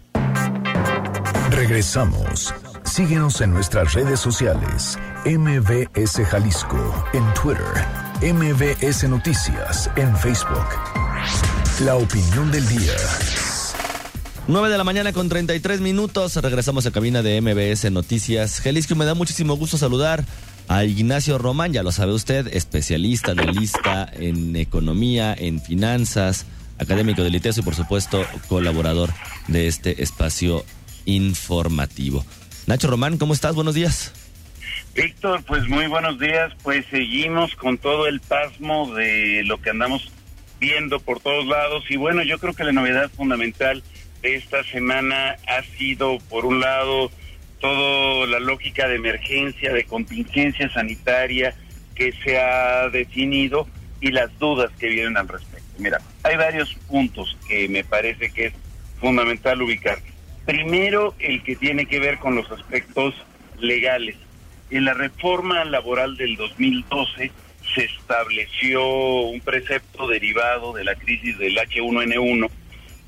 [1.51, 2.53] Regresamos.
[2.83, 4.97] Síguenos en nuestras redes sociales.
[5.25, 7.63] MBS Jalisco en Twitter.
[8.21, 10.65] MBS Noticias en Facebook.
[11.83, 12.93] La opinión del día.
[14.47, 16.35] 9 de la mañana con 33 minutos.
[16.35, 18.61] Regresamos a cabina de MBS Noticias.
[18.61, 20.23] Jalisco, me da muchísimo gusto saludar
[20.67, 26.45] a Ignacio Román, ya lo sabe usted, especialista, analista en economía, en finanzas,
[26.77, 29.09] académico del ITESO y por supuesto colaborador
[29.47, 30.63] de este espacio
[31.15, 32.25] informativo.
[32.67, 33.55] Nacho Román, ¿cómo estás?
[33.55, 34.13] Buenos días.
[34.95, 36.53] Víctor, pues muy buenos días.
[36.63, 40.11] Pues seguimos con todo el pasmo de lo que andamos
[40.59, 41.83] viendo por todos lados.
[41.89, 43.83] Y bueno, yo creo que la novedad fundamental
[44.21, 47.11] de esta semana ha sido, por un lado,
[47.59, 51.55] toda la lógica de emergencia, de contingencia sanitaria
[51.95, 53.67] que se ha definido
[54.01, 55.67] y las dudas que vienen al respecto.
[55.77, 58.53] Mira, hay varios puntos que me parece que es
[58.99, 59.99] fundamental ubicar.
[60.49, 63.13] Primero, el que tiene que ver con los aspectos
[63.59, 64.15] legales.
[64.71, 67.31] En la reforma laboral del 2012
[67.75, 72.49] se estableció un precepto derivado de la crisis del H1N1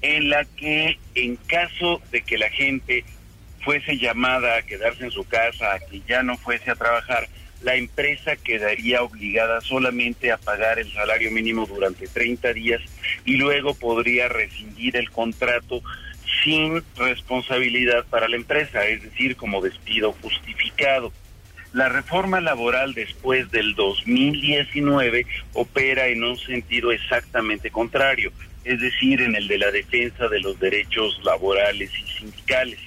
[0.03, 3.05] en la que en caso de que la gente
[3.61, 7.27] fuese llamada a quedarse en su casa, a que ya no fuese a trabajar,
[7.63, 12.81] la empresa quedaría obligada solamente a pagar el salario mínimo durante 30 días
[13.25, 15.81] y luego podría rescindir el contrato
[16.43, 21.11] sin responsabilidad para la empresa, es decir, como despido justificado.
[21.73, 28.31] La reforma laboral después del 2019 opera en un sentido exactamente contrario,
[28.65, 32.79] es decir, en el de la defensa de los derechos laborales y sindicales.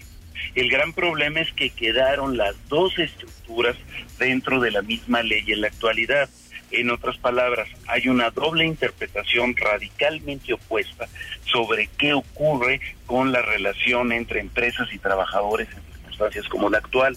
[0.54, 3.76] El gran problema es que quedaron las dos estructuras
[4.18, 6.28] dentro de la misma ley en la actualidad.
[6.74, 11.06] En otras palabras, hay una doble interpretación radicalmente opuesta
[11.44, 17.16] sobre qué ocurre con la relación entre empresas y trabajadores en circunstancias como la actual.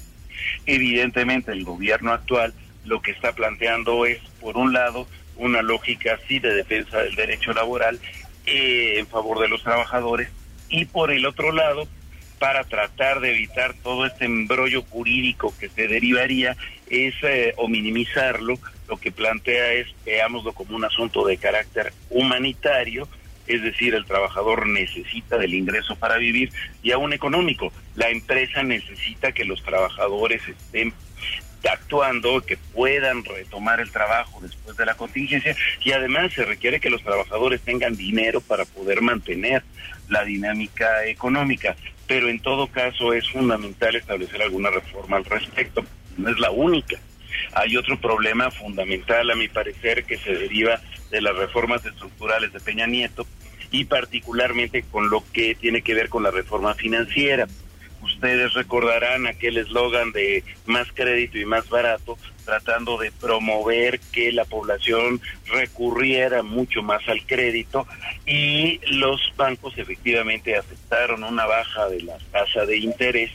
[0.67, 2.54] Evidentemente, el gobierno actual
[2.86, 7.52] lo que está planteando es, por un lado, una lógica así de defensa del derecho
[7.52, 8.00] laboral
[8.46, 10.30] eh, en favor de los trabajadores
[10.70, 11.88] y por el otro lado,
[12.39, 16.56] para tratar de evitar todo este embrollo jurídico que se derivaría
[16.89, 23.08] es eh, o minimizarlo, lo que plantea es veámoslo como un asunto de carácter humanitario,
[23.47, 26.52] es decir, el trabajador necesita del ingreso para vivir
[26.83, 27.71] y aún económico.
[27.96, 30.94] La empresa necesita que los trabajadores estén
[31.69, 36.90] actuando, que puedan retomar el trabajo después de la contingencia y además se requiere que
[36.90, 39.63] los trabajadores tengan dinero para poder mantener
[40.10, 41.75] la dinámica económica.
[42.08, 45.83] Pero en todo caso es fundamental establecer alguna reforma al respecto.
[46.17, 46.97] No es la única.
[47.53, 50.79] Hay otro problema fundamental, a mi parecer, que se deriva
[51.12, 53.25] de las reformas estructurales de Peña Nieto
[53.71, 57.47] y particularmente con lo que tiene que ver con la reforma financiera.
[58.01, 62.17] Ustedes recordarán aquel eslogan de más crédito y más barato,
[62.48, 67.85] tratando de promover que la población recurriera mucho más al crédito
[68.25, 73.31] y los bancos efectivamente aceptaron una baja de la tasa de interés,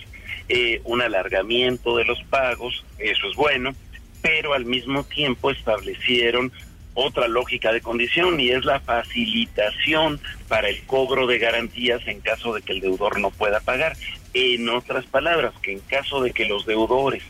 [0.49, 3.75] eh, un alargamiento de los pagos, eso es bueno,
[4.23, 6.51] pero al mismo tiempo establecieron
[6.95, 12.55] otra lógica de condición y es la facilitación para el cobro de garantías en caso
[12.55, 13.95] de que el deudor no pueda pagar.
[14.35, 17.23] En otras palabras, que en caso de que los deudores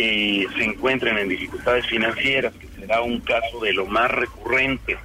[0.00, 4.96] eh, se encuentren en dificultades financieras, que será un caso de lo más recurrente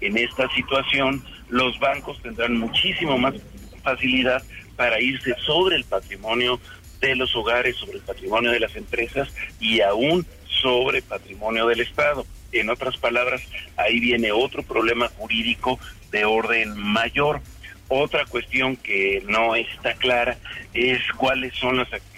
[0.00, 3.34] en esta situación, los bancos tendrán muchísimo más
[3.82, 4.42] facilidad
[4.76, 6.58] para irse sobre el patrimonio
[7.00, 9.28] de los hogares, sobre el patrimonio de las empresas
[9.58, 10.26] y aún
[10.62, 12.24] sobre patrimonio del Estado.
[12.52, 13.42] En otras palabras,
[13.76, 15.78] ahí viene otro problema jurídico
[16.10, 17.42] de orden mayor.
[17.88, 20.38] Otra cuestión que no está clara
[20.72, 22.09] es cuáles son las actividades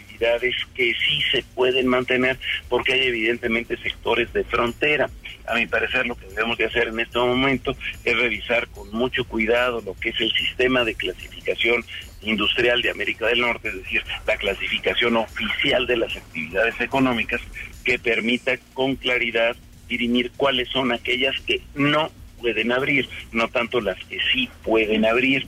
[0.75, 5.11] que sí se pueden mantener, porque hay evidentemente sectores de frontera.
[5.47, 9.25] A mi parecer, lo que debemos de hacer en este momento es revisar con mucho
[9.25, 11.85] cuidado lo que es el sistema de clasificación
[12.23, 17.41] industrial de América del Norte, es decir, la clasificación oficial de las actividades económicas
[17.85, 19.57] que permita con claridad
[19.89, 22.11] dirimir cuáles son aquellas que no
[22.41, 25.47] pueden abrir, no tanto las que sí pueden abrir.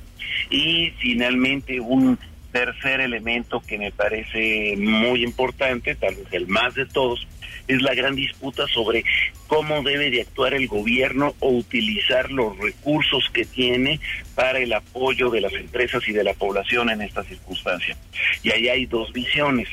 [0.51, 2.19] Y finalmente un
[2.55, 7.27] tercer elemento que me parece muy importante, tal vez el más de todos,
[7.67, 9.05] es la gran disputa sobre
[9.49, 13.99] cómo debe de actuar el gobierno o utilizar los recursos que tiene
[14.37, 17.97] para el apoyo de las empresas y de la población en esta circunstancia.
[18.45, 19.69] Y ahí hay dos visiones.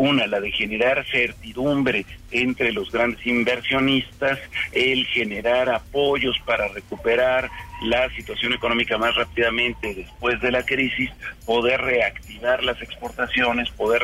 [0.00, 4.38] Una, la de generar certidumbre entre los grandes inversionistas,
[4.72, 7.50] el generar apoyos para recuperar
[7.82, 11.10] la situación económica más rápidamente después de la crisis,
[11.44, 14.02] poder reactivar las exportaciones, poder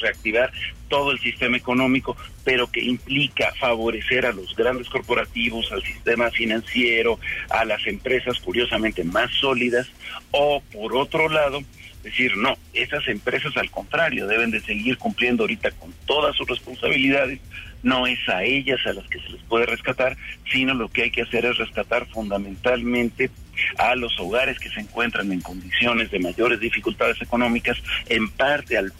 [0.00, 0.50] reactivar
[0.88, 7.20] todo el sistema económico, pero que implica favorecer a los grandes corporativos, al sistema financiero,
[7.50, 9.86] a las empresas curiosamente más sólidas,
[10.32, 11.62] o por otro lado,
[12.06, 17.40] decir, no, esas empresas al contrario deben de seguir cumpliendo ahorita con todas sus responsabilidades,
[17.82, 20.16] no es a ellas a las que se les puede rescatar,
[20.50, 23.30] sino lo que hay que hacer es rescatar fundamentalmente
[23.78, 27.76] a los hogares que se encuentran en condiciones de mayores dificultades económicas,
[28.08, 28.92] en parte al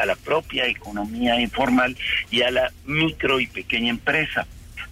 [0.00, 1.96] a la propia economía informal
[2.30, 4.46] y a la micro y pequeña empresa.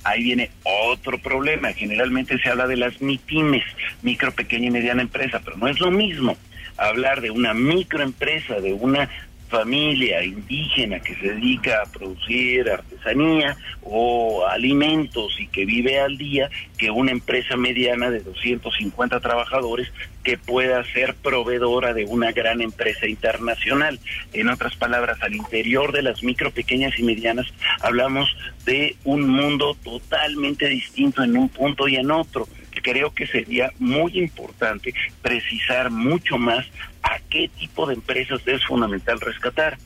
[0.05, 1.73] Ahí viene otro problema.
[1.73, 3.65] Generalmente se habla de las MIPIMES,
[4.03, 6.37] micro, pequeña y mediana empresa, pero no es lo mismo
[6.79, 9.09] hablar de una microempresa, de una
[9.49, 16.51] familia indígena que se dedica a producir artesanía o alimentos y que vive al día
[16.77, 19.91] que una empresa mediana de 250 trabajadores
[20.23, 23.99] que pueda ser proveedora de una gran empresa internacional.
[24.35, 27.47] En otras palabras, al interior de las micro, pequeñas y medianas
[27.81, 28.29] hablamos
[28.67, 32.47] de un mundo totalmente distinto en un punto y en otro
[32.83, 36.67] creo que sería muy importante precisar mucho más
[37.03, 39.79] a qué tipo de empresas es fundamental rescatar.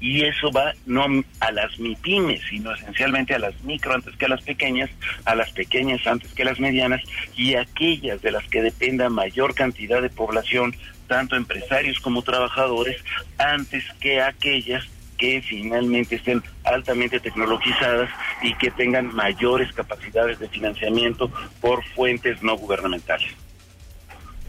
[0.00, 1.04] Y eso va no
[1.40, 4.88] a las MIPIMES, sino esencialmente a las micro antes que a las pequeñas,
[5.26, 7.02] a las pequeñas antes que a las medianas
[7.36, 10.74] y aquellas de las que dependa mayor cantidad de población,
[11.06, 13.02] tanto empresarios como trabajadores,
[13.36, 14.88] antes que aquellas
[15.20, 18.08] que finalmente estén altamente tecnologizadas
[18.42, 23.28] y que tengan mayores capacidades de financiamiento por fuentes no gubernamentales.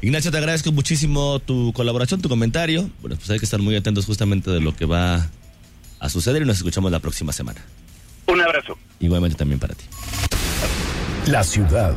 [0.02, 2.90] Ignacio, te agradezco muchísimo tu colaboración, tu comentario.
[3.02, 5.30] Bueno, pues hay que estar muy atentos justamente de lo que va
[6.00, 7.62] a suceder y nos escuchamos la próxima semana.
[8.28, 8.78] Un abrazo.
[9.00, 9.84] Igualmente también para ti.
[11.28, 11.96] La ciudad.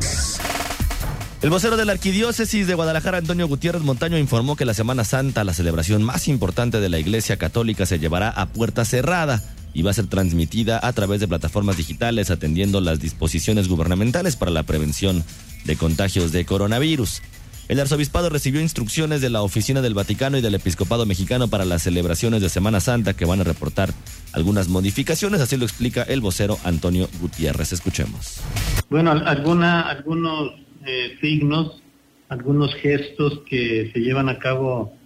[1.45, 5.45] El vocero de la Arquidiócesis de Guadalajara, Antonio Gutiérrez Montaño, informó que la Semana Santa,
[5.45, 9.43] la celebración más importante de la Iglesia Católica, se llevará a puerta cerrada
[9.75, 14.53] y va a ser transmitida a través de plataformas digitales atendiendo las disposiciones gubernamentales para
[14.53, 15.23] la prevención
[15.67, 17.21] de contagios de coronavirus.
[17.69, 21.83] El arzobispado recibió instrucciones de la Oficina del Vaticano y del Episcopado Mexicano para las
[21.83, 23.93] celebraciones de Semana Santa que van a reportar
[24.33, 27.75] algunas modificaciones, así lo explica el vocero Antonio Gutiérrez.
[27.75, 28.41] Escuchemos.
[28.89, 31.83] Bueno, algunos eh, signos,
[32.29, 34.97] algunos gestos que se llevan a cabo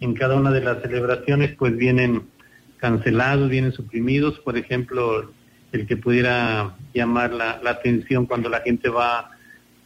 [0.00, 2.24] en cada una de las celebraciones, pues vienen
[2.78, 4.38] cancelados, vienen suprimidos.
[4.40, 5.32] Por ejemplo,
[5.72, 9.30] el que pudiera llamar la, atención cuando la gente va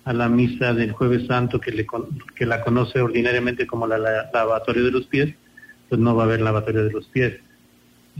[0.05, 1.86] a la misa del jueves santo, que, le,
[2.34, 3.99] que la conoce ordinariamente como la,
[4.32, 5.34] lavatorio de los pies,
[5.88, 7.34] pues no va a haber lavatorio de los pies.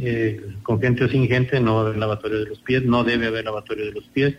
[0.01, 3.03] eh, con gente o sin gente, no va a haber lavatorio de los pies, no
[3.03, 4.37] debe haber lavatorio de los pies.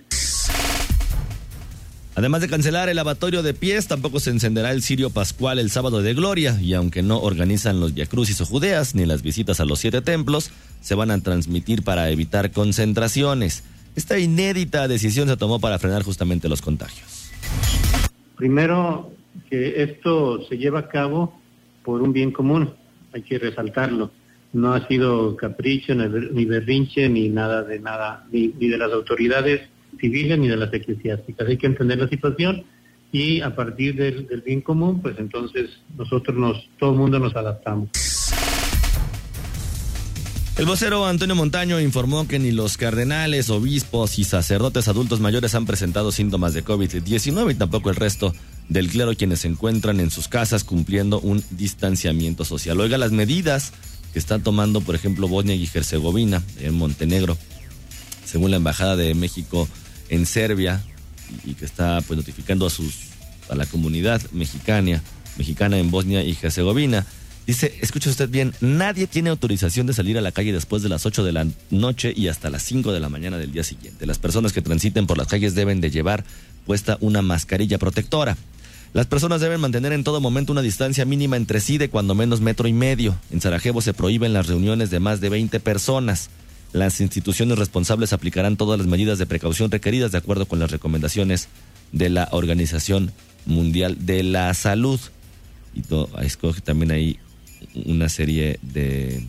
[2.20, 6.02] Además de cancelar el lavatorio de pies, tampoco se encenderá el cirio pascual el sábado
[6.02, 9.80] de gloria, y aunque no organizan los viacrucis o judeas ni las visitas a los
[9.80, 10.52] siete templos,
[10.82, 13.64] se van a transmitir para evitar concentraciones.
[13.96, 17.32] Esta inédita decisión se tomó para frenar justamente los contagios.
[18.36, 19.14] Primero,
[19.50, 21.40] que esto se lleva a cabo
[21.86, 22.74] por un bien común,
[23.14, 24.12] hay que resaltarlo.
[24.52, 29.62] No ha sido capricho, ni berrinche, ni nada de nada, ni, ni de las autoridades
[30.00, 31.48] civiles ni de las eclesiásticas.
[31.48, 32.64] Hay que entender la situación
[33.12, 37.90] y a partir del, bien común, pues entonces nosotros nos, todo el mundo nos adaptamos.
[40.58, 45.66] El vocero Antonio Montaño informó que ni los cardenales, obispos y sacerdotes adultos mayores han
[45.66, 48.36] presentado síntomas de COVID-19 y tampoco el resto
[48.68, 52.80] del clero quienes se encuentran en sus casas cumpliendo un distanciamiento social.
[52.82, 53.72] Oiga las medidas
[54.12, 57.38] que están tomando, por ejemplo, Bosnia y Herzegovina en Montenegro.
[58.26, 59.68] Según la Embajada de México
[60.10, 60.82] en Serbia
[61.46, 63.10] y que está pues notificando a sus
[63.50, 65.02] a la comunidad mexicana,
[65.38, 67.06] mexicana en Bosnia y Herzegovina.
[67.48, 71.08] Dice, escuche usted bien, nadie tiene autorización de salir a la calle después de las
[71.08, 74.06] 8 de la noche y hasta las 5 de la mañana del día siguiente.
[74.06, 76.24] Las personas que transiten por las calles deben de llevar
[76.68, 78.38] puesta una mascarilla protectora.
[78.94, 82.42] Las personas deben mantener en todo momento una distancia mínima entre sí de cuando menos
[82.42, 83.18] metro y medio.
[83.32, 86.30] En Sarajevo se prohíben las reuniones de más de 20 personas.
[86.72, 91.48] Las instituciones responsables aplicarán todas las medidas de precaución requeridas de acuerdo con las recomendaciones
[91.92, 93.12] de la Organización
[93.46, 95.00] Mundial de la Salud.
[95.74, 95.82] Y
[96.24, 97.18] escoge también ahí
[97.86, 99.26] una serie de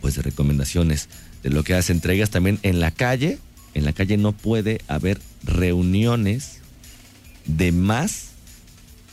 [0.00, 1.08] pues de recomendaciones
[1.42, 3.38] de lo que hace entregas también en la calle.
[3.74, 6.60] En la calle no puede haber reuniones
[7.44, 8.30] de más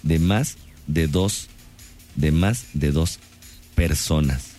[0.02, 0.58] de más
[0.88, 1.48] de dos
[2.16, 3.20] de más de dos
[3.76, 4.53] personas.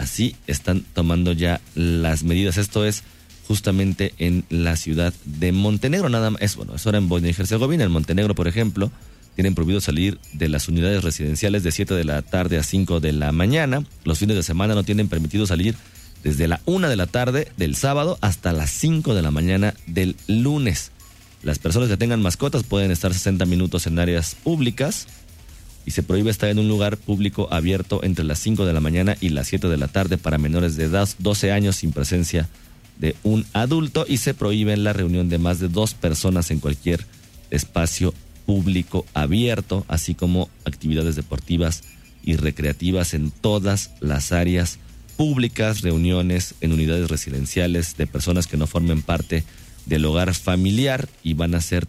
[0.00, 2.56] Así están tomando ya las medidas.
[2.56, 3.04] Esto es
[3.46, 6.08] justamente en la ciudad de Montenegro.
[6.08, 7.84] Nada más, es bueno, eso era en Bosnia y Herzegovina.
[7.84, 8.90] En Montenegro, por ejemplo,
[9.34, 13.12] tienen prohibido salir de las unidades residenciales de 7 de la tarde a 5 de
[13.12, 13.84] la mañana.
[14.04, 15.76] Los fines de semana no tienen permitido salir
[16.24, 20.16] desde la 1 de la tarde del sábado hasta las 5 de la mañana del
[20.28, 20.92] lunes.
[21.42, 25.08] Las personas que tengan mascotas pueden estar 60 minutos en áreas públicas
[25.90, 29.16] y se prohíbe estar en un lugar público abierto entre las 5 de la mañana
[29.20, 32.48] y las 7 de la tarde para menores de edad 12 años sin presencia
[33.00, 37.04] de un adulto y se prohíbe la reunión de más de dos personas en cualquier
[37.50, 38.14] espacio
[38.46, 41.82] público abierto, así como actividades deportivas
[42.22, 44.78] y recreativas en todas las áreas
[45.16, 49.42] públicas, reuniones en unidades residenciales de personas que no formen parte
[49.86, 51.88] del hogar familiar y van a ser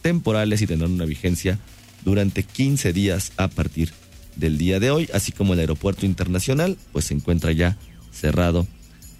[0.00, 1.58] temporales y tendrán una vigencia
[2.04, 3.92] durante 15 días a partir
[4.36, 7.76] del día de hoy, así como el aeropuerto internacional, pues se encuentra ya
[8.12, 8.66] cerrado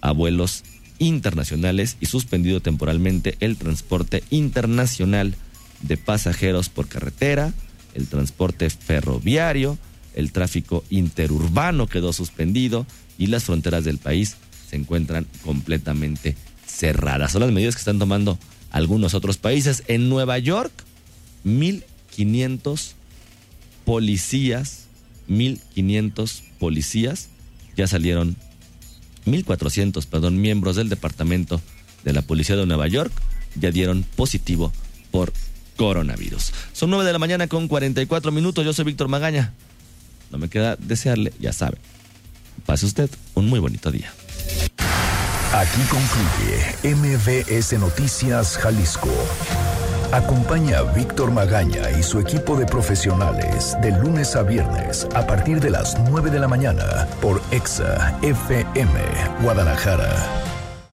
[0.01, 0.63] a vuelos
[0.99, 5.35] internacionales y suspendido temporalmente el transporte internacional
[5.81, 7.53] de pasajeros por carretera,
[7.93, 9.77] el transporte ferroviario,
[10.13, 12.85] el tráfico interurbano quedó suspendido
[13.17, 14.37] y las fronteras del país
[14.69, 17.33] se encuentran completamente cerradas.
[17.33, 18.37] Son las medidas que están tomando
[18.71, 19.83] algunos otros países.
[19.87, 20.71] En Nueva York,
[21.43, 21.83] mil
[22.17, 22.95] 1500
[23.85, 24.85] policías,
[25.27, 27.29] 1500 policías,
[27.75, 28.35] ya salieron
[29.25, 31.61] 1400, perdón, miembros del departamento
[32.03, 33.11] de la policía de Nueva York
[33.55, 34.71] ya dieron positivo
[35.11, 35.33] por
[35.77, 36.53] coronavirus.
[36.73, 38.65] Son 9 de la mañana con 44 minutos.
[38.65, 39.53] Yo soy Víctor Magaña.
[40.31, 41.77] No me queda desearle, ya sabe.
[42.65, 44.11] Pase usted un muy bonito día.
[45.53, 49.09] Aquí concluye MVS Noticias Jalisco.
[50.11, 55.59] Acompaña a Víctor Magaña y su equipo de profesionales de lunes a viernes a partir
[55.59, 58.99] de las 9 de la mañana por EXA FM
[59.41, 60.54] Guadalajara